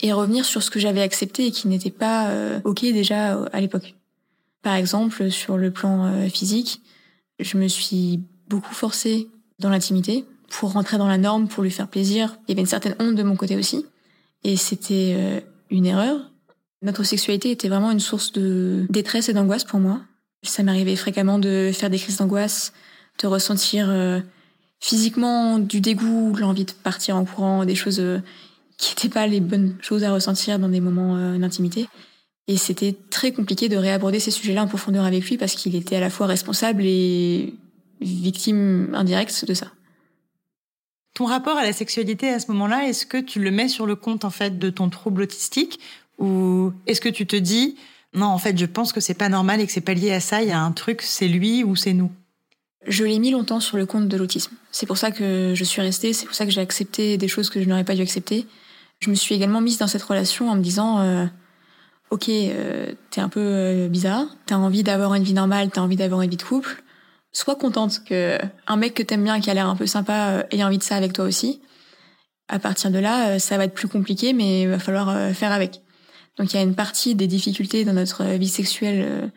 [0.00, 2.30] et revenir sur ce que j'avais accepté et qui n'était pas
[2.62, 3.96] ok déjà à l'époque.
[4.62, 6.80] Par exemple, sur le plan physique,
[7.40, 9.28] je me suis beaucoup forcée
[9.58, 12.38] dans l'intimité pour rentrer dans la norme, pour lui faire plaisir.
[12.46, 13.84] Il y avait une certaine honte de mon côté aussi.
[14.44, 16.30] Et c'était euh, une erreur.
[16.82, 20.00] Notre sexualité était vraiment une source de détresse et d'angoisse pour moi.
[20.42, 22.72] Ça m'arrivait fréquemment de faire des crises d'angoisse,
[23.18, 24.20] de ressentir euh,
[24.80, 28.20] physiquement du dégoût, l'envie de partir en courant, des choses euh,
[28.76, 31.88] qui n'étaient pas les bonnes choses à ressentir dans des moments d'intimité.
[32.46, 35.96] Et c'était très compliqué de réaborder ces sujets-là en profondeur avec lui parce qu'il était
[35.96, 37.54] à la fois responsable et
[38.00, 39.66] victime indirecte de ça.
[41.14, 43.96] Ton rapport à la sexualité à ce moment-là, est-ce que tu le mets sur le
[43.96, 45.78] compte en fait de ton trouble autistique
[46.18, 47.76] ou est-ce que tu te dis
[48.14, 50.20] non en fait je pense que c'est pas normal et que c'est pas lié à
[50.20, 52.10] ça, il y a un truc, c'est lui ou c'est nous?
[52.88, 54.56] Je l'ai mis longtemps sur le compte de l'autisme.
[54.72, 57.50] C'est pour ça que je suis restée, c'est pour ça que j'ai accepté des choses
[57.50, 58.46] que je n'aurais pas dû accepter.
[59.00, 61.26] Je me suis également mise dans cette relation en me disant euh,
[62.10, 65.96] ok, euh, t'es un peu euh, bizarre, t'as envie d'avoir une vie normale, t'as envie
[65.96, 66.82] d'avoir une vie de couple,
[67.32, 70.42] sois contente que un mec que t'aimes bien, qui a l'air un peu sympa, euh,
[70.50, 71.60] ait envie de ça avec toi aussi.
[72.48, 75.52] À partir de là, euh, ça va être plus compliqué, mais il va falloir faire
[75.52, 75.82] avec.
[76.38, 79.30] Donc il y a une partie des difficultés dans notre vie sexuelle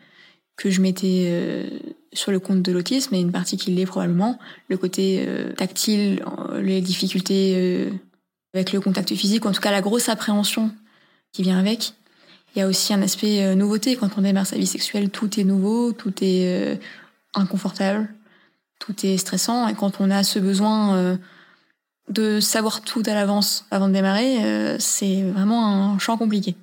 [0.56, 1.68] que je mettais
[2.12, 4.38] sur le compte de l'autisme, et une partie qui l'est probablement.
[4.68, 6.24] Le côté tactile,
[6.60, 7.90] les difficultés
[8.54, 10.70] avec le contact physique, en tout cas la grosse appréhension
[11.32, 11.94] qui vient avec.
[12.54, 13.96] Il y a aussi un aspect euh, nouveauté.
[13.96, 16.76] Quand on démarre sa vie sexuelle, tout est nouveau, tout est euh,
[17.34, 18.08] inconfortable,
[18.78, 19.68] tout est stressant.
[19.68, 21.16] Et quand on a ce besoin euh,
[22.10, 26.56] de savoir tout à l'avance avant de démarrer, c'est vraiment un champ compliqué.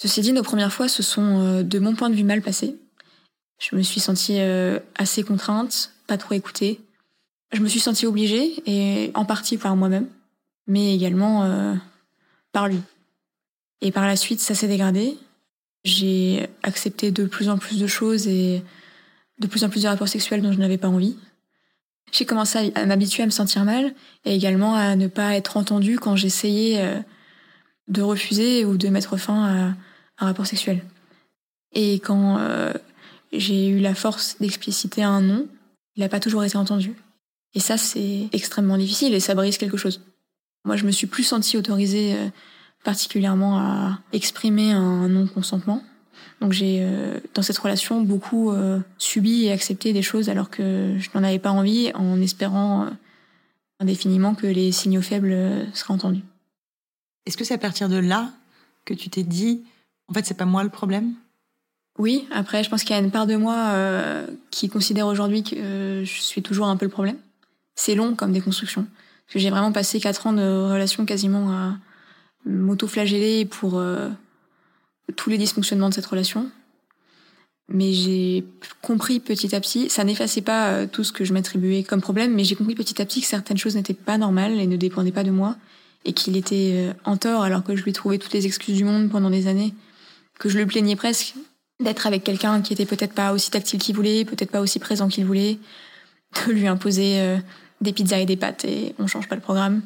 [0.00, 2.76] Ceci dit, nos premières fois se sont, de mon point de vue, mal passées.
[3.58, 4.38] Je me suis sentie
[4.96, 6.80] assez contrainte, pas trop écoutée.
[7.52, 10.08] Je me suis sentie obligée, et en partie par moi-même,
[10.66, 11.78] mais également
[12.52, 12.80] par lui.
[13.80, 15.16] Et par la suite, ça s'est dégradé.
[15.84, 18.62] J'ai accepté de plus en plus de choses et
[19.38, 21.16] de plus en plus de rapports sexuels dont je n'avais pas envie.
[22.12, 25.98] J'ai commencé à m'habituer à me sentir mal et également à ne pas être entendue
[25.98, 26.98] quand j'essayais euh,
[27.88, 29.74] de refuser ou de mettre fin à
[30.18, 30.82] un rapport sexuel.
[31.72, 32.72] Et quand euh,
[33.38, 35.48] j'ai eu la force d'expliciter un non,
[35.96, 36.94] il n'a pas toujours été entendu.
[37.54, 40.02] Et ça, c'est extrêmement difficile et ça brise quelque chose.
[40.64, 42.28] Moi, je me suis plus sentie autorisée euh,
[42.84, 45.82] particulièrement à exprimer un non-consentement.
[46.40, 50.96] Donc j'ai, euh, dans cette relation, beaucoup euh, subi et accepté des choses alors que
[50.98, 52.90] je n'en avais pas envie, en espérant
[53.80, 56.24] indéfiniment que les signaux faibles seraient entendus.
[57.24, 58.30] Est-ce que c'est à partir de là
[58.84, 59.64] que tu t'es dit,
[60.08, 61.14] en fait, c'est pas moi le problème?
[61.98, 63.72] Oui, après, je pense qu'il y a une part de moi
[64.50, 67.16] qui considère aujourd'hui que je suis toujours un peu le problème.
[67.74, 68.86] C'est long comme déconstruction.
[69.26, 71.76] Parce que j'ai vraiment passé quatre ans de relation quasiment à
[72.46, 74.08] m'auto-flageller pour euh,
[75.16, 76.48] tous les dysfonctionnements de cette relation.
[77.68, 78.44] Mais j'ai
[78.80, 82.32] compris petit à petit, ça n'effaçait pas euh, tout ce que je m'attribuais comme problème,
[82.34, 85.10] mais j'ai compris petit à petit que certaines choses n'étaient pas normales et ne dépendaient
[85.10, 85.56] pas de moi,
[86.04, 88.84] et qu'il était euh, en tort alors que je lui trouvais toutes les excuses du
[88.84, 89.74] monde pendant des années,
[90.38, 91.34] que je le plaignais presque
[91.80, 95.08] d'être avec quelqu'un qui était peut-être pas aussi tactile qu'il voulait, peut-être pas aussi présent
[95.08, 95.58] qu'il voulait,
[96.46, 97.38] de lui imposer
[97.80, 99.82] des pizzas et des pâtes et on change pas le programme.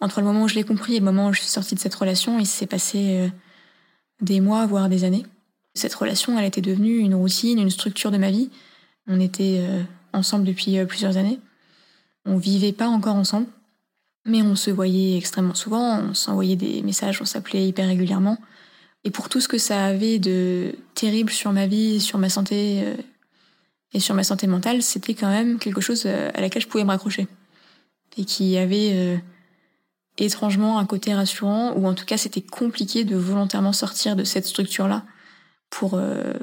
[0.00, 1.80] Entre le moment où je l'ai compris et le moment où je suis sortie de
[1.80, 3.28] cette relation, il s'est passé euh,
[4.20, 5.26] des mois, voire des années.
[5.74, 8.50] Cette relation, elle était devenue une routine, une structure de ma vie.
[9.08, 11.40] On était euh, ensemble depuis euh, plusieurs années.
[12.24, 13.46] On vivait pas encore ensemble,
[14.24, 18.38] mais on se voyait extrêmement souvent, on s'envoyait des messages, on s'appelait hyper régulièrement.
[19.08, 22.84] Et pour tout ce que ça avait de terrible sur ma vie, sur ma santé
[23.94, 26.90] et sur ma santé mentale, c'était quand même quelque chose à laquelle je pouvais me
[26.90, 27.26] raccrocher.
[28.18, 29.18] Et qui avait
[30.18, 34.44] étrangement un côté rassurant, ou en tout cas c'était compliqué de volontairement sortir de cette
[34.44, 35.06] structure-là
[35.70, 36.34] pour euh,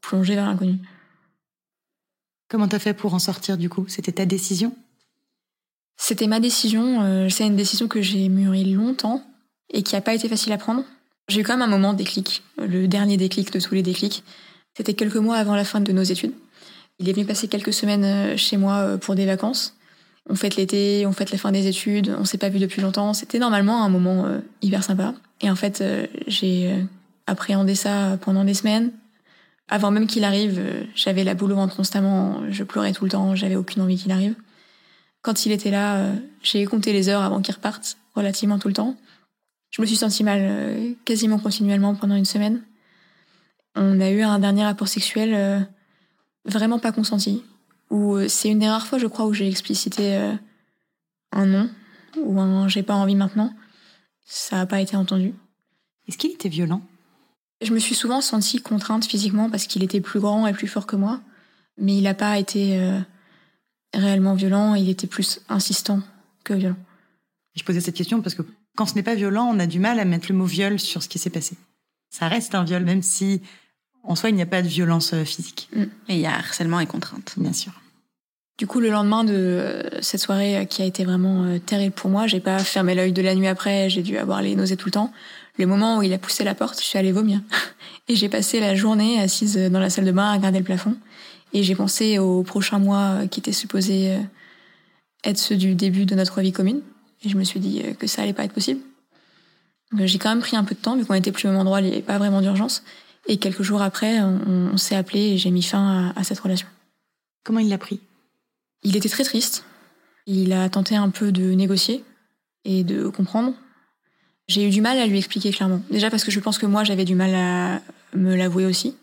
[0.00, 0.78] plonger vers l'inconnu.
[2.48, 3.86] Comment t'as fait pour en sortir du coup?
[3.88, 4.76] C'était ta décision?
[5.96, 7.02] C'était ma décision.
[7.02, 9.24] euh, c'est une décision que j'ai mûrie longtemps
[9.72, 10.84] et qui n'a pas été facile à prendre.
[11.28, 14.22] J'ai eu quand même un moment déclic, le dernier déclic de tous les déclics.
[14.76, 16.34] C'était quelques mois avant la fin de nos études.
[16.98, 19.76] Il est venu passer quelques semaines euh, chez moi euh, pour des vacances.
[20.28, 23.14] On fête l'été, on fête la fin des études, on s'est pas vu depuis longtemps.
[23.14, 25.14] C'était normalement un moment euh, hyper sympa.
[25.40, 25.84] Et en fait,
[26.26, 26.74] j'ai
[27.26, 28.92] appréhendé ça pendant des semaines.
[29.68, 30.62] Avant même qu'il arrive,
[30.94, 34.12] j'avais la boule au ventre constamment, je pleurais tout le temps, j'avais aucune envie qu'il
[34.12, 34.34] arrive.
[35.20, 38.96] Quand il était là, j'ai compté les heures avant qu'il reparte, relativement tout le temps.
[39.74, 42.62] Je me suis sentie mal euh, quasiment continuellement pendant une semaine.
[43.74, 45.58] On a eu un dernier rapport sexuel euh,
[46.44, 47.42] vraiment pas consenti,
[47.90, 50.32] où euh, c'est une des rares fois, je crois, où j'ai explicité
[51.32, 51.68] un non
[52.22, 53.52] ou un j'ai pas envie maintenant.
[54.24, 55.34] Ça n'a pas été entendu.
[56.06, 56.82] Est-ce qu'il était violent?
[57.60, 60.86] Je me suis souvent sentie contrainte physiquement parce qu'il était plus grand et plus fort
[60.86, 61.20] que moi,
[61.78, 63.00] mais il n'a pas été euh,
[63.92, 66.00] réellement violent, il était plus insistant
[66.44, 66.76] que violent.
[67.56, 68.42] Je posais cette question parce que
[68.76, 71.02] quand ce n'est pas violent, on a du mal à mettre le mot viol sur
[71.02, 71.56] ce qui s'est passé.
[72.10, 73.42] Ça reste un viol, même si
[74.02, 75.68] en soi il n'y a pas de violence euh, physique,
[76.08, 77.34] Et il y a harcèlement et contrainte.
[77.36, 77.72] bien sûr.
[78.58, 82.10] Du coup, le lendemain de euh, cette soirée euh, qui a été vraiment terrible pour
[82.10, 84.86] moi, j'ai pas fermé l'œil de la nuit après, j'ai dû avoir les nausées tout
[84.86, 85.12] le temps.
[85.58, 87.40] Le moment où il a poussé la porte, je suis allée vomir.
[88.08, 90.96] Et j'ai passé la journée assise dans la salle de bain à regarder le plafond.
[91.52, 94.18] Et j'ai pensé aux prochains mois qui étaient supposés
[95.22, 96.82] être ceux du début de notre vie commune.
[97.24, 98.80] Et je me suis dit euh, que ça allait pas être possible.
[99.92, 101.60] Donc, J'ai quand même pris un peu de temps, vu qu'on était plus au même
[101.60, 102.82] endroit, il n'y avait pas vraiment d'urgence.
[103.26, 106.40] Et quelques jours après, on, on s'est appelé et j'ai mis fin à- à cette
[106.40, 106.66] relation.
[107.44, 108.00] Comment il l'a pris?
[108.82, 109.64] Il était très triste.
[110.26, 112.04] Il a tenté un peu de négocier
[112.64, 113.54] et de comprendre.
[114.48, 115.80] J'ai eu du mal à lui expliquer clairement.
[115.90, 117.80] Déjà parce que je pense que moi, j'avais du mal à
[118.14, 118.94] me l'avouer aussi.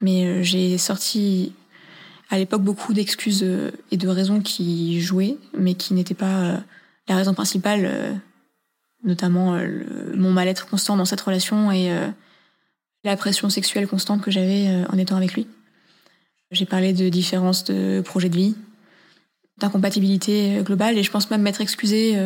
[0.00, 1.52] Mais euh, j'ai sorti
[2.30, 6.58] à l'époque beaucoup d'excuses euh, et de raisons qui jouaient, mais qui n'étaient pas euh,
[7.08, 8.14] la raison principale, euh,
[9.02, 12.08] notamment euh, mon mal-être constant dans cette relation et euh,
[13.04, 15.46] la pression sexuelle constante que j'avais en étant avec lui.
[16.50, 18.56] J'ai parlé de différences de projets de vie,
[19.58, 22.18] d'incompatibilité globale et je pense même m'être excusée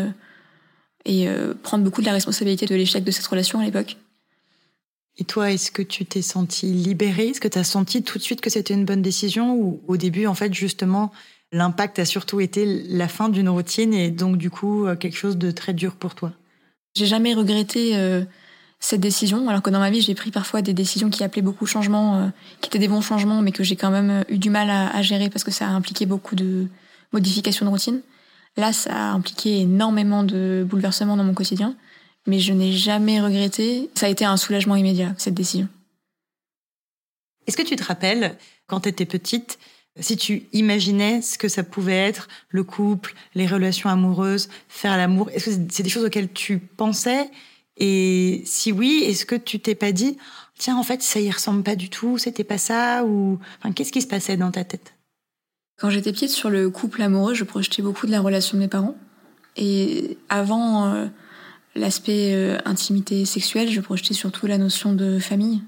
[1.05, 1.29] et
[1.63, 3.97] prendre beaucoup de la responsabilité de l'échec de cette relation à l'époque.
[5.19, 7.29] Et toi, est-ce que tu t'es senti libérée?
[7.29, 9.97] Est-ce que tu as senti tout de suite que c'était une bonne décision Ou au
[9.99, 11.13] début, en fait, justement,
[11.53, 15.37] l'impact a surtout été la fin d'une routine et donc, du coup, euh, quelque chose
[15.37, 16.33] de très dur pour toi
[16.97, 18.25] J'ai jamais regretté euh,
[18.83, 21.65] cette décision, alors que dans ma vie, j'ai pris parfois des décisions qui appelaient beaucoup
[21.65, 22.29] de changements, euh,
[22.61, 24.95] qui étaient des bons changements, mais que j'ai quand même euh, eu du mal à,
[24.95, 26.67] à gérer parce que ça a impliqué beaucoup de
[27.13, 28.03] modifications de routine.
[28.57, 31.77] Là, ça a impliqué énormément de bouleversements dans mon quotidien,
[32.27, 33.89] mais je n'ai jamais regretté.
[33.95, 35.69] Ça a été un soulagement immédiat, cette décision.
[37.47, 38.37] Est-ce que tu te rappelles,
[38.67, 39.61] quand tu étais petite,
[40.01, 45.31] si tu imaginais ce que ça pouvait être, le couple, les relations amoureuses, faire l'amour
[45.31, 47.31] Est-ce que c'est des choses auxquelles tu pensais?
[47.77, 50.17] Et si oui, est-ce que tu t'es pas dit,
[50.59, 53.93] tiens, en fait, ça y ressemble pas du tout, c'était pas ça Ou enfin, qu'est-ce
[53.93, 54.95] qui se passait dans ta tête?
[55.79, 58.69] Quand j'étais petite, sur le couple amoureux, je projetais beaucoup de la relation de mes
[58.69, 58.97] parents.
[59.57, 61.07] Et avant euh,
[61.75, 65.63] l'aspect euh, intimité sexuelle, je projetais surtout la notion de famille.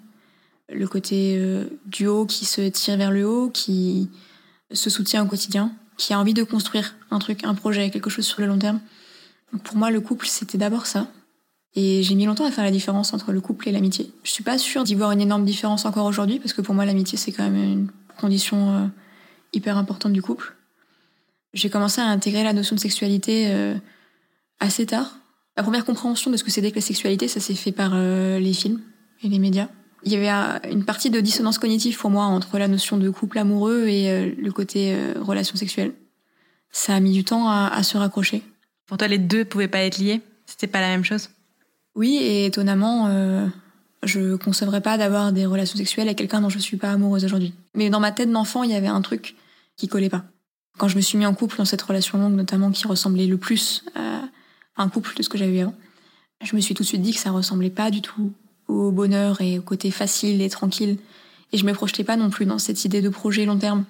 [0.71, 4.09] Le côté euh, du haut qui se tire vers le haut, qui
[4.73, 8.25] se soutient au quotidien, qui a envie de construire un truc, un projet, quelque chose
[8.25, 8.81] sur le long terme.
[9.53, 11.09] Donc pour moi, le couple, c'était d'abord ça.
[11.77, 14.11] Et j'ai mis longtemps à faire la différence entre le couple et l'amitié.
[14.23, 16.85] Je suis pas sûre d'y voir une énorme différence encore aujourd'hui, parce que pour moi,
[16.85, 18.87] l'amitié, c'est quand même une condition euh,
[19.53, 20.55] hyper importante du couple.
[21.53, 23.75] J'ai commencé à intégrer la notion de sexualité euh,
[24.61, 25.19] assez tard.
[25.57, 28.53] La première compréhension de ce que c'était que la sexualité, ça s'est fait par les
[28.53, 28.81] films
[29.23, 29.69] et les médias.
[30.05, 30.29] Il y avait
[30.71, 34.35] une partie de dissonance cognitive pour moi entre la notion de couple amoureux et euh,
[34.37, 35.95] le côté euh, relation sexuelle.
[36.71, 38.43] Ça a mis du temps à, à se raccrocher.
[38.87, 40.21] Pour toi, les deux pouvaient pas être liés?
[40.45, 41.31] C'était pas la même chose?
[41.95, 43.47] Oui, et étonnamment, euh,
[44.03, 47.55] je concevrais pas d'avoir des relations sexuelles avec quelqu'un dont je suis pas amoureuse aujourd'hui.
[47.75, 49.37] Mais dans ma tête d'enfant, il y avait un truc
[49.77, 50.25] qui collait pas.
[50.77, 53.39] Quand je me suis mis en couple dans cette relation longue, notamment qui ressemblait le
[53.39, 54.23] plus à
[54.77, 55.75] un couple de ce que j'avais eu avant,
[56.43, 58.33] je me suis tout de suite dit que ça ressemblait pas du tout
[58.69, 60.99] au bonheur et au côté facile et tranquille.
[61.53, 63.85] Et je me projetais pas non plus dans cette idée de projet long terme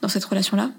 [0.00, 0.70] dans cette relation-là.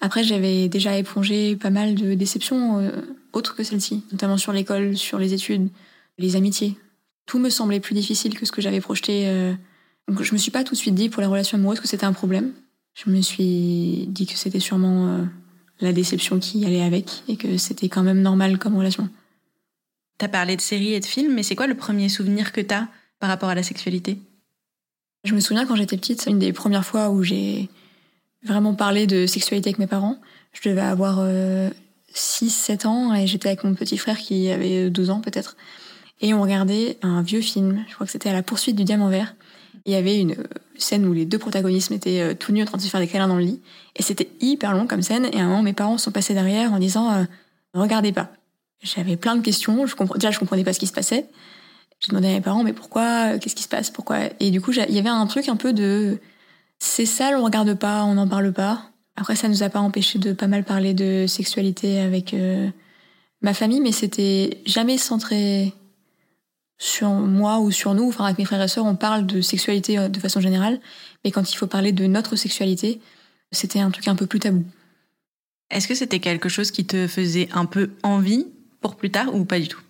[0.00, 2.90] Après, j'avais déjà épongé pas mal de déceptions euh,
[3.32, 5.68] autres que celle-ci, notamment sur l'école, sur les études,
[6.18, 6.76] les amitiés.
[7.26, 9.28] Tout me semblait plus difficile que ce que j'avais projeté.
[9.28, 9.52] euh.
[10.08, 12.06] Donc je me suis pas tout de suite dit pour les relations amoureuses que c'était
[12.06, 12.52] un problème.
[12.94, 15.24] Je me suis dit que c'était sûrement euh,
[15.80, 19.08] la déception qui allait avec et que c'était quand même normal comme relation.
[20.20, 22.88] T'as parlé de séries et de films, mais c'est quoi le premier souvenir que t'as
[23.20, 24.18] par rapport à la sexualité?
[25.24, 27.70] Je me souviens quand j'étais petite, une des premières fois où j'ai
[28.44, 30.18] vraiment parler de sexualité avec mes parents.
[30.52, 31.26] Je devais avoir
[32.14, 35.56] 6-7 ans et j'étais avec mon petit frère qui avait 12 ans peut-être.
[36.20, 39.08] Et on regardait un vieux film, je crois que c'était à la poursuite du diamant
[39.08, 39.34] vert.
[39.86, 40.36] Il y avait une
[40.76, 43.08] scène où les deux protagonistes étaient euh, tout nus en train de se faire des
[43.08, 43.62] câlins dans le lit.
[43.96, 45.30] Et c'était hyper long comme scène.
[45.32, 47.24] Et à un moment, mes parents sont passés derrière en disant euh,
[47.72, 48.30] Regardez pas.
[48.82, 49.86] J'avais plein de questions.
[49.86, 51.26] Je déjà, je comprenais pas ce qui se passait.
[52.00, 54.18] J'ai demandé à mes parents Mais pourquoi Qu'est-ce qui se passe Pourquoi?
[54.40, 56.18] Et du coup, il y avait un truc un peu de
[56.78, 58.90] C'est sale, on regarde pas, on n'en parle pas.
[59.16, 62.70] Après, ça nous a pas empêché de pas mal parler de sexualité avec euh,
[63.42, 65.74] ma famille, mais c'était jamais centré
[66.78, 68.08] sur moi ou sur nous.
[68.08, 70.80] Enfin, avec mes frères et sœurs, on parle de sexualité euh, de façon générale,
[71.22, 72.98] mais quand il faut parler de notre sexualité,
[73.52, 74.64] c'était un truc un peu plus tabou.
[75.70, 78.46] Est-ce que c'était quelque chose qui te faisait un peu envie
[78.80, 79.80] pour plus tard ou pas du tout?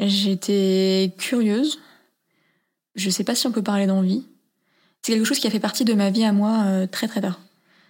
[0.00, 1.80] J'étais curieuse.
[2.94, 4.24] Je sais pas si on peut parler d'envie.
[5.02, 7.20] C'est quelque chose qui a fait partie de ma vie à moi euh, très très
[7.20, 7.38] tard.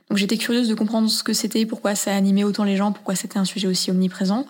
[0.08, 3.14] Donc j'étais curieuse de comprendre ce que c'était, pourquoi ça animait autant les gens, pourquoi
[3.14, 4.46] c'était un sujet aussi omniprésent.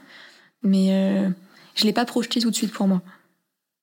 [0.63, 1.31] Mais euh,
[1.75, 3.03] je l'ai pas projeté tout de suite pour moi.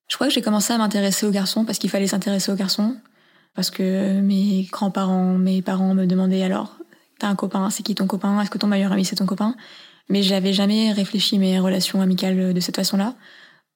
[0.10, 2.98] Je crois que j'ai commencé à m'intéresser aux garçons parce qu'il fallait s'intéresser aux garçons.
[3.56, 6.78] Parce que mes grands-parents, mes parents me demandaient alors,
[7.20, 8.42] t'as un copain, c'est qui ton copain?
[8.42, 9.56] Est-ce que ton meilleur ami c'est ton copain?
[10.10, 13.16] Mais j'avais jamais réfléchi mes relations amicales de cette façon-là.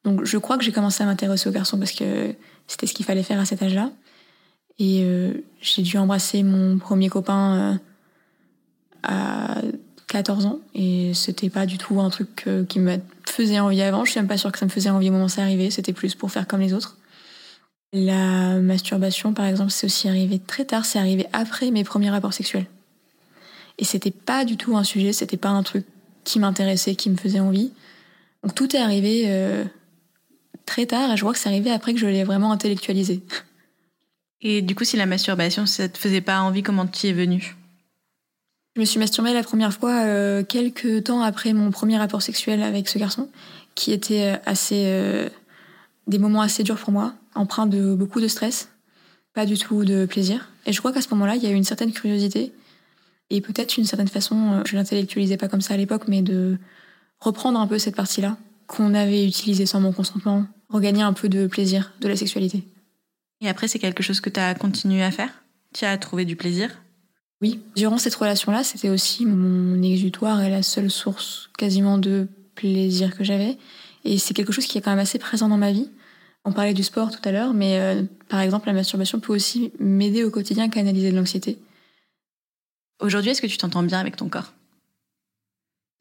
[0.04, 2.34] Donc je crois que j'ai commencé à m'intéresser aux garçons parce que
[2.68, 3.92] c'était ce qu'il fallait faire à cet âge-là.
[4.80, 7.78] Et euh, j'ai dû embrasser mon premier copain euh,
[9.04, 9.62] à
[10.08, 14.06] 14 ans et c'était pas du tout un truc euh, qui me faisait envie avant.
[14.06, 15.72] Je suis même pas sûre que ça me faisait envie au moment où c'est arrivé.
[15.72, 16.98] C'était plus pour faire comme les autres.
[17.94, 20.86] La masturbation, par exemple, c'est aussi arrivé très tard.
[20.86, 22.68] C'est arrivé après mes premiers rapports sexuels.
[23.80, 25.14] Et c'était pas du tout un sujet.
[25.14, 25.86] C'était pas un truc
[26.28, 27.72] qui m'intéressait, qui me faisait envie.
[28.44, 29.64] Donc tout est arrivé euh,
[30.66, 33.24] très tard et je vois que c'est arrivé après que je l'ai vraiment intellectualisé.
[34.42, 37.14] Et du coup, si la masturbation, ça te faisait pas envie, comment tu y es
[37.14, 37.56] venue?
[38.76, 42.62] Je me suis masturbée la première fois euh, quelques temps après mon premier rapport sexuel
[42.62, 43.30] avec ce garçon,
[43.74, 45.28] qui était euh, assez euh,
[46.06, 48.70] des moments assez durs pour moi, empreints de beaucoup de stress,
[49.34, 50.52] pas du tout de plaisir.
[50.68, 52.54] Et je crois qu'à ce moment-là, il y a eu une certaine curiosité
[53.30, 56.58] et peut-être une certaine façon, je l'intellectualisais pas comme ça à l'époque, mais de
[57.20, 61.48] reprendre un peu cette partie-là qu'on avait utilisée sans mon consentement, regagner un peu de
[61.48, 62.64] plaisir de la sexualité.
[63.42, 65.30] Et après, c'est quelque chose que tu as continué à faire?
[65.74, 66.70] Tu as trouvé du plaisir?
[67.42, 73.16] Oui, durant cette relation-là, c'était aussi mon exutoire et la seule source quasiment de plaisir
[73.16, 73.58] que j'avais.
[74.06, 75.90] Et c'est quelque chose qui est quand même assez présent dans ma vie.
[76.46, 79.72] On parlait du sport tout à l'heure, mais euh, par exemple, la masturbation peut aussi
[79.80, 81.60] m'aider au quotidien à canaliser de l'anxiété.
[83.00, 84.54] Aujourd'hui, est-ce que tu t'entends bien avec ton corps?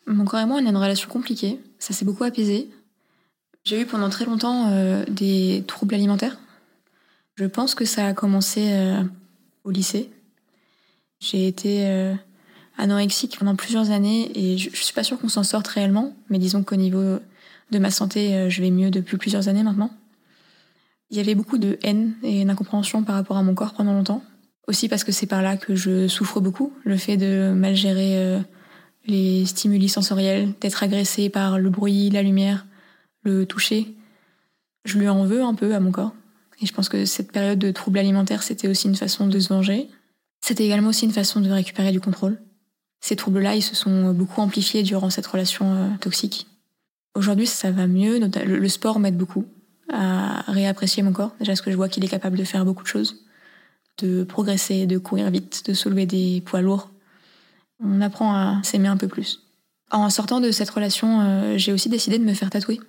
[0.07, 1.61] Mon corps et moi, on a une relation compliquée.
[1.79, 2.71] Ça s'est beaucoup apaisé.
[3.65, 6.39] J'ai eu pendant très longtemps euh, des troubles alimentaires.
[7.35, 9.03] Je pense que ça a commencé euh,
[9.65, 10.11] au lycée.
[11.21, 12.15] J'ai été euh,
[12.79, 16.39] anorexique pendant plusieurs années et je, je suis pas sûre qu'on s'en sorte réellement, mais
[16.39, 17.19] disons qu'au niveau
[17.73, 19.91] de ma santé, je vais mieux depuis plusieurs années maintenant.
[21.11, 24.23] Il y avait beaucoup de haine et d'incompréhension par rapport à mon corps pendant longtemps.
[24.69, 28.19] Aussi parce que c'est par là que je souffre beaucoup, le fait de mal gérer
[28.19, 28.41] euh,
[29.07, 32.67] les stimuli sensoriels, d'être agressée par le bruit, la lumière,
[33.23, 33.95] le toucher.
[34.85, 36.15] Je lui en veux un peu à mon corps.
[36.61, 39.49] Et je pense que cette période de troubles alimentaires, c'était aussi une façon de se
[39.49, 39.89] venger.
[40.41, 42.39] C'était également aussi une façon de récupérer du contrôle.
[43.01, 46.47] Ces troubles-là, ils se sont beaucoup amplifiés durant cette relation euh, toxique.
[47.15, 48.19] Aujourd'hui, ça va mieux.
[48.19, 49.45] Le sport m'aide beaucoup
[49.93, 51.35] à réapprécier mon corps.
[51.39, 53.25] Déjà, parce que je vois qu'il est capable de faire beaucoup de choses,
[53.99, 56.91] de progresser, de courir vite, de soulever des poids lourds.
[57.83, 59.43] On apprend à s'aimer un peu plus.
[59.91, 62.81] En sortant de cette relation, euh, j'ai aussi décidé de me faire tatouer.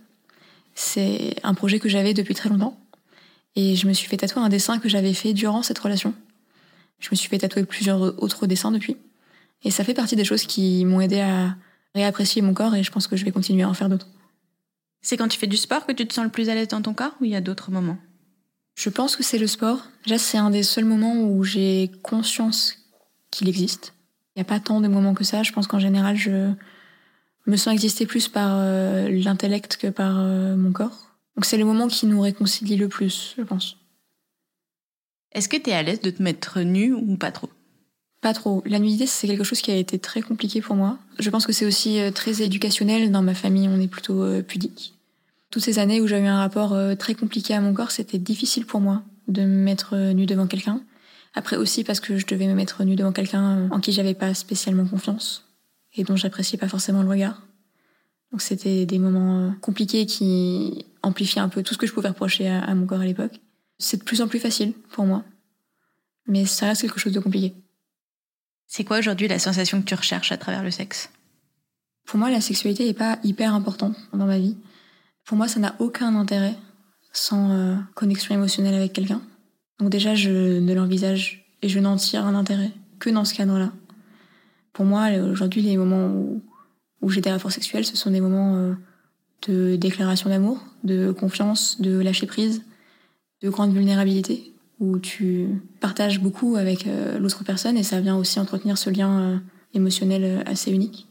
[0.76, 2.80] C'est un projet que j'avais depuis très longtemps.
[3.56, 6.14] Et je me suis fait tatouer un dessin que j'avais fait durant cette relation.
[7.00, 8.98] Je me suis fait tatouer plusieurs autres dessins depuis.
[9.64, 11.56] Et ça fait partie des choses qui m'ont aidé à
[11.96, 14.08] réapprécier mon corps et je pense que je vais continuer à en faire d'autres.
[15.02, 16.82] C'est quand tu fais du sport que tu te sens le plus à l'aise dans
[16.82, 17.98] ton corps ou il y a d'autres moments?
[18.78, 19.82] Je pense que c'est le sport.
[20.04, 22.76] Déjà, c'est un des seuls moments où j'ai conscience
[23.32, 23.96] qu'il existe.
[24.36, 25.42] Il n'y a pas tant de moments que ça.
[25.42, 26.54] Je pense qu'en général, je
[27.48, 31.16] me sens exister plus par euh, l'intellect que par euh, mon corps.
[31.36, 33.78] Donc c'est le moment qui nous réconcilie le plus, je pense.
[35.32, 37.50] Est-ce que tu es à l'aise de te mettre nu ou pas trop?
[38.22, 38.62] Pas trop.
[38.68, 41.00] La nudité, c'est quelque chose qui a été très compliqué pour moi.
[41.18, 43.12] Je pense que c'est aussi euh, très éducationnel.
[43.12, 44.97] Dans ma famille, on est plutôt euh, pudique.
[45.50, 48.66] Toutes ces années où eu un rapport euh, très compliqué à mon corps, c'était difficile
[48.66, 50.82] pour moi de me mettre nu devant quelqu'un.
[51.34, 54.34] Après aussi parce que je devais me mettre nu devant quelqu'un en qui j'avais pas
[54.34, 55.46] spécialement confiance
[55.96, 57.44] et dont j'appréciais pas forcément le regard.
[58.32, 62.48] Donc c'était des moments compliqués qui amplifiaient un peu tout ce que je pouvais reprocher
[62.50, 63.40] à mon corps à l'époque.
[63.78, 65.24] C'est de plus en plus facile pour moi.
[66.28, 67.54] Mais ça reste quelque chose de compliqué.
[68.66, 71.10] C'est quoi aujourd'hui la sensation que tu recherches à travers le sexe?
[72.06, 74.58] Pour moi, la sexualité n'est pas hyper importante dans ma vie.
[75.28, 76.56] Pour moi, ça n'a aucun intérêt
[77.14, 79.22] sans euh, connexion émotionnelle avec quelqu'un.
[79.80, 83.72] Donc déjà, je ne l'envisage et je n'en tire un intérêt que dans ce cadre-là.
[84.74, 86.42] Pour moi, aujourd'hui, les moments où,
[87.02, 88.74] où j'ai des rapports sexuels, ce sont des moments euh,
[89.48, 92.64] de déclaration d'amour, de confiance, de lâcher prise,
[93.42, 98.40] de grande vulnérabilité, où tu partages beaucoup avec euh, l'autre personne et ça vient aussi
[98.40, 99.38] entretenir ce lien euh,
[99.74, 101.08] émotionnel euh, assez unique.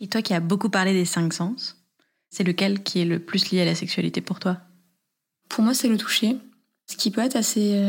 [0.00, 1.77] Et toi qui as beaucoup parlé des cinq sens,
[2.30, 4.58] c'est lequel qui est le plus lié à la sexualité pour toi?
[5.48, 6.36] Pour moi, c'est le toucher,
[6.86, 7.80] ce qui peut être assez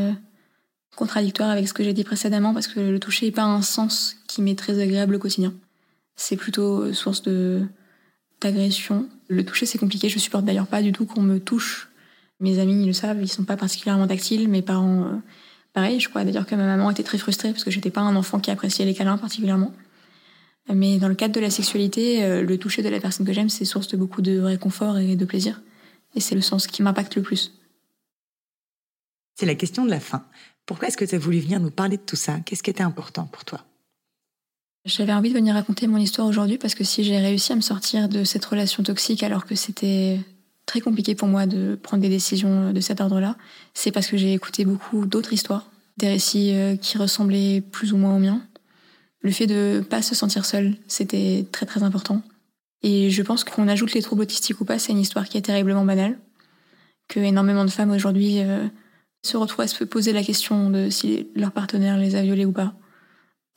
[0.95, 4.17] contradictoire avec ce que j'ai dit précédemment parce que le toucher n'est pas un sens
[4.27, 5.53] qui m'est très agréable au quotidien.
[6.15, 7.65] C'est plutôt source de
[8.41, 9.07] d'agression.
[9.27, 10.07] Le toucher, c'est compliqué.
[10.09, 11.89] Je supporte d'ailleurs pas du tout qu'on me touche
[12.39, 14.47] mes amis ils le savent, ils sont pas particulièrement tactiles.
[14.47, 15.17] Mes parents, euh,
[15.73, 15.99] pareil.
[15.99, 18.39] Je crois d'ailleurs que ma maman était très frustrée parce que j'étais pas un enfant
[18.39, 19.73] qui appréciait les câlins particulièrement.
[20.73, 23.49] Mais dans le cadre de la sexualité, euh, le toucher de la personne que j'aime,
[23.49, 25.61] c'est source de beaucoup de réconfort et de plaisir.
[26.15, 27.53] Et c'est le sens qui m'impacte le plus.
[29.35, 30.25] C'est la question de la fin.
[30.65, 32.39] Pourquoi est-ce que tu as voulu venir nous parler de tout ça?
[32.41, 33.65] Qu'est-ce qui était important pour toi?
[34.85, 37.61] J'avais envie de venir raconter mon histoire aujourd'hui parce que si j'ai réussi à me
[37.61, 40.19] sortir de cette relation toxique alors que c'était
[40.65, 43.35] très compliqué pour moi de prendre des décisions de cet ordre-là,
[43.73, 47.97] c'est parce que j'ai écouté beaucoup d'autres histoires, des récits euh, qui ressemblaient plus ou
[47.97, 48.41] moins aux miens.
[49.21, 52.21] Le fait de pas se sentir seul, c'était très très important.
[52.81, 55.41] Et je pense qu'on ajoute les troubles autistiques ou pas, c'est une histoire qui est
[55.41, 56.17] terriblement banale,
[57.09, 58.65] que énormément de femmes aujourd'hui euh,
[59.23, 62.53] se retrouvent à se poser la question de si leur partenaire les a violées ou
[62.53, 62.73] pas,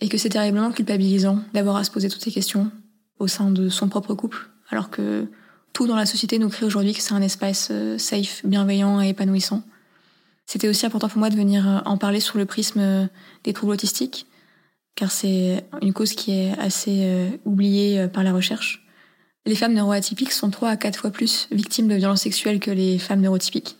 [0.00, 2.72] et que c'est terriblement culpabilisant d'avoir à se poser toutes ces questions
[3.20, 5.28] au sein de son propre couple, alors que
[5.72, 9.10] tout dans la société nous crée aujourd'hui que c'est un espace euh, safe, bienveillant et
[9.10, 9.62] épanouissant.
[10.46, 13.08] C'était aussi important pour moi de venir euh, en parler sous le prisme
[13.44, 14.26] des troubles autistiques,
[14.94, 18.86] car c'est une cause qui est assez oubliée par la recherche.
[19.46, 22.98] Les femmes neuroatypiques sont trois à quatre fois plus victimes de violences sexuelles que les
[22.98, 23.76] femmes neurotypiques.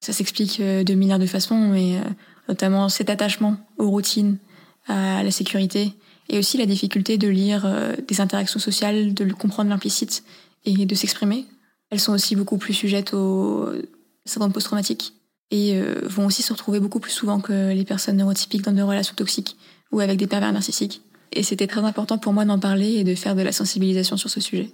[0.00, 2.00] Ça s'explique de milliards de façons, mais
[2.48, 4.38] notamment cet attachement aux routines,
[4.88, 5.92] à la sécurité,
[6.28, 7.66] et aussi la difficulté de lire
[8.06, 10.24] des interactions sociales, de comprendre l'implicite
[10.64, 11.46] et de s'exprimer.
[11.90, 13.68] Elles sont aussi beaucoup plus sujettes au
[14.24, 15.14] syndrome post-traumatique
[15.50, 18.82] et euh, vont aussi se retrouver beaucoup plus souvent que les personnes neurotypiques dans des
[18.82, 19.56] relations toxiques
[19.94, 21.02] ou avec des pervers narcissiques.
[21.32, 24.28] Et c'était très important pour moi d'en parler et de faire de la sensibilisation sur
[24.28, 24.70] ce sujet.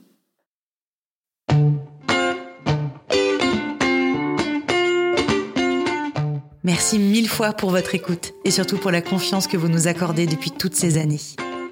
[6.62, 10.26] Merci mille fois pour votre écoute et surtout pour la confiance que vous nous accordez
[10.26, 11.20] depuis toutes ces années.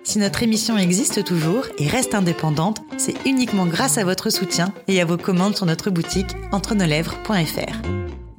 [0.02, 5.00] Si notre émission existe toujours et reste indépendante, c'est uniquement grâce à votre soutien et
[5.00, 7.76] à vos commandes sur notre boutique entrenolèvres.fr.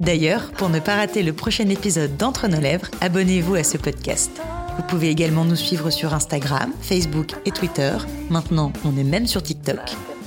[0.00, 4.32] D'ailleurs, pour ne pas rater le prochain épisode d'Entre nos lèvres, abonnez-vous à ce podcast.
[4.80, 7.92] Vous pouvez également nous suivre sur Instagram, Facebook et Twitter.
[8.30, 9.78] Maintenant, on est même sur TikTok.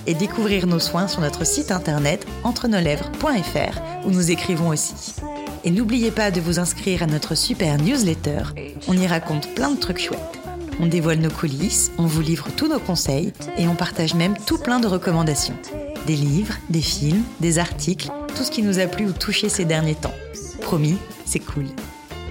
[0.05, 5.15] Et découvrir nos soins sur notre site internet entrenolèvres.fr où nous écrivons aussi.
[5.63, 8.43] Et n'oubliez pas de vous inscrire à notre super newsletter.
[8.87, 10.39] On y raconte plein de trucs chouettes.
[10.79, 14.59] On dévoile nos coulisses, on vous livre tous nos conseils et on partage même tout
[14.59, 15.57] plein de recommandations.
[16.05, 19.65] Des livres, des films, des articles, tout ce qui nous a plu ou touché ces
[19.65, 20.13] derniers temps.
[20.61, 21.65] Promis, c'est cool.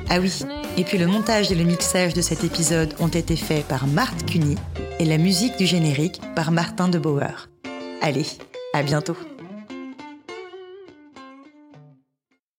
[0.08, 0.30] Ah oui,
[0.76, 4.26] et puis le montage et le mixage de cet épisode ont été faits par Marthe
[4.26, 4.56] Cuny
[4.98, 7.48] et la musique du générique par Martin de Bauer.
[8.00, 8.26] Allez,
[8.74, 9.16] à bientôt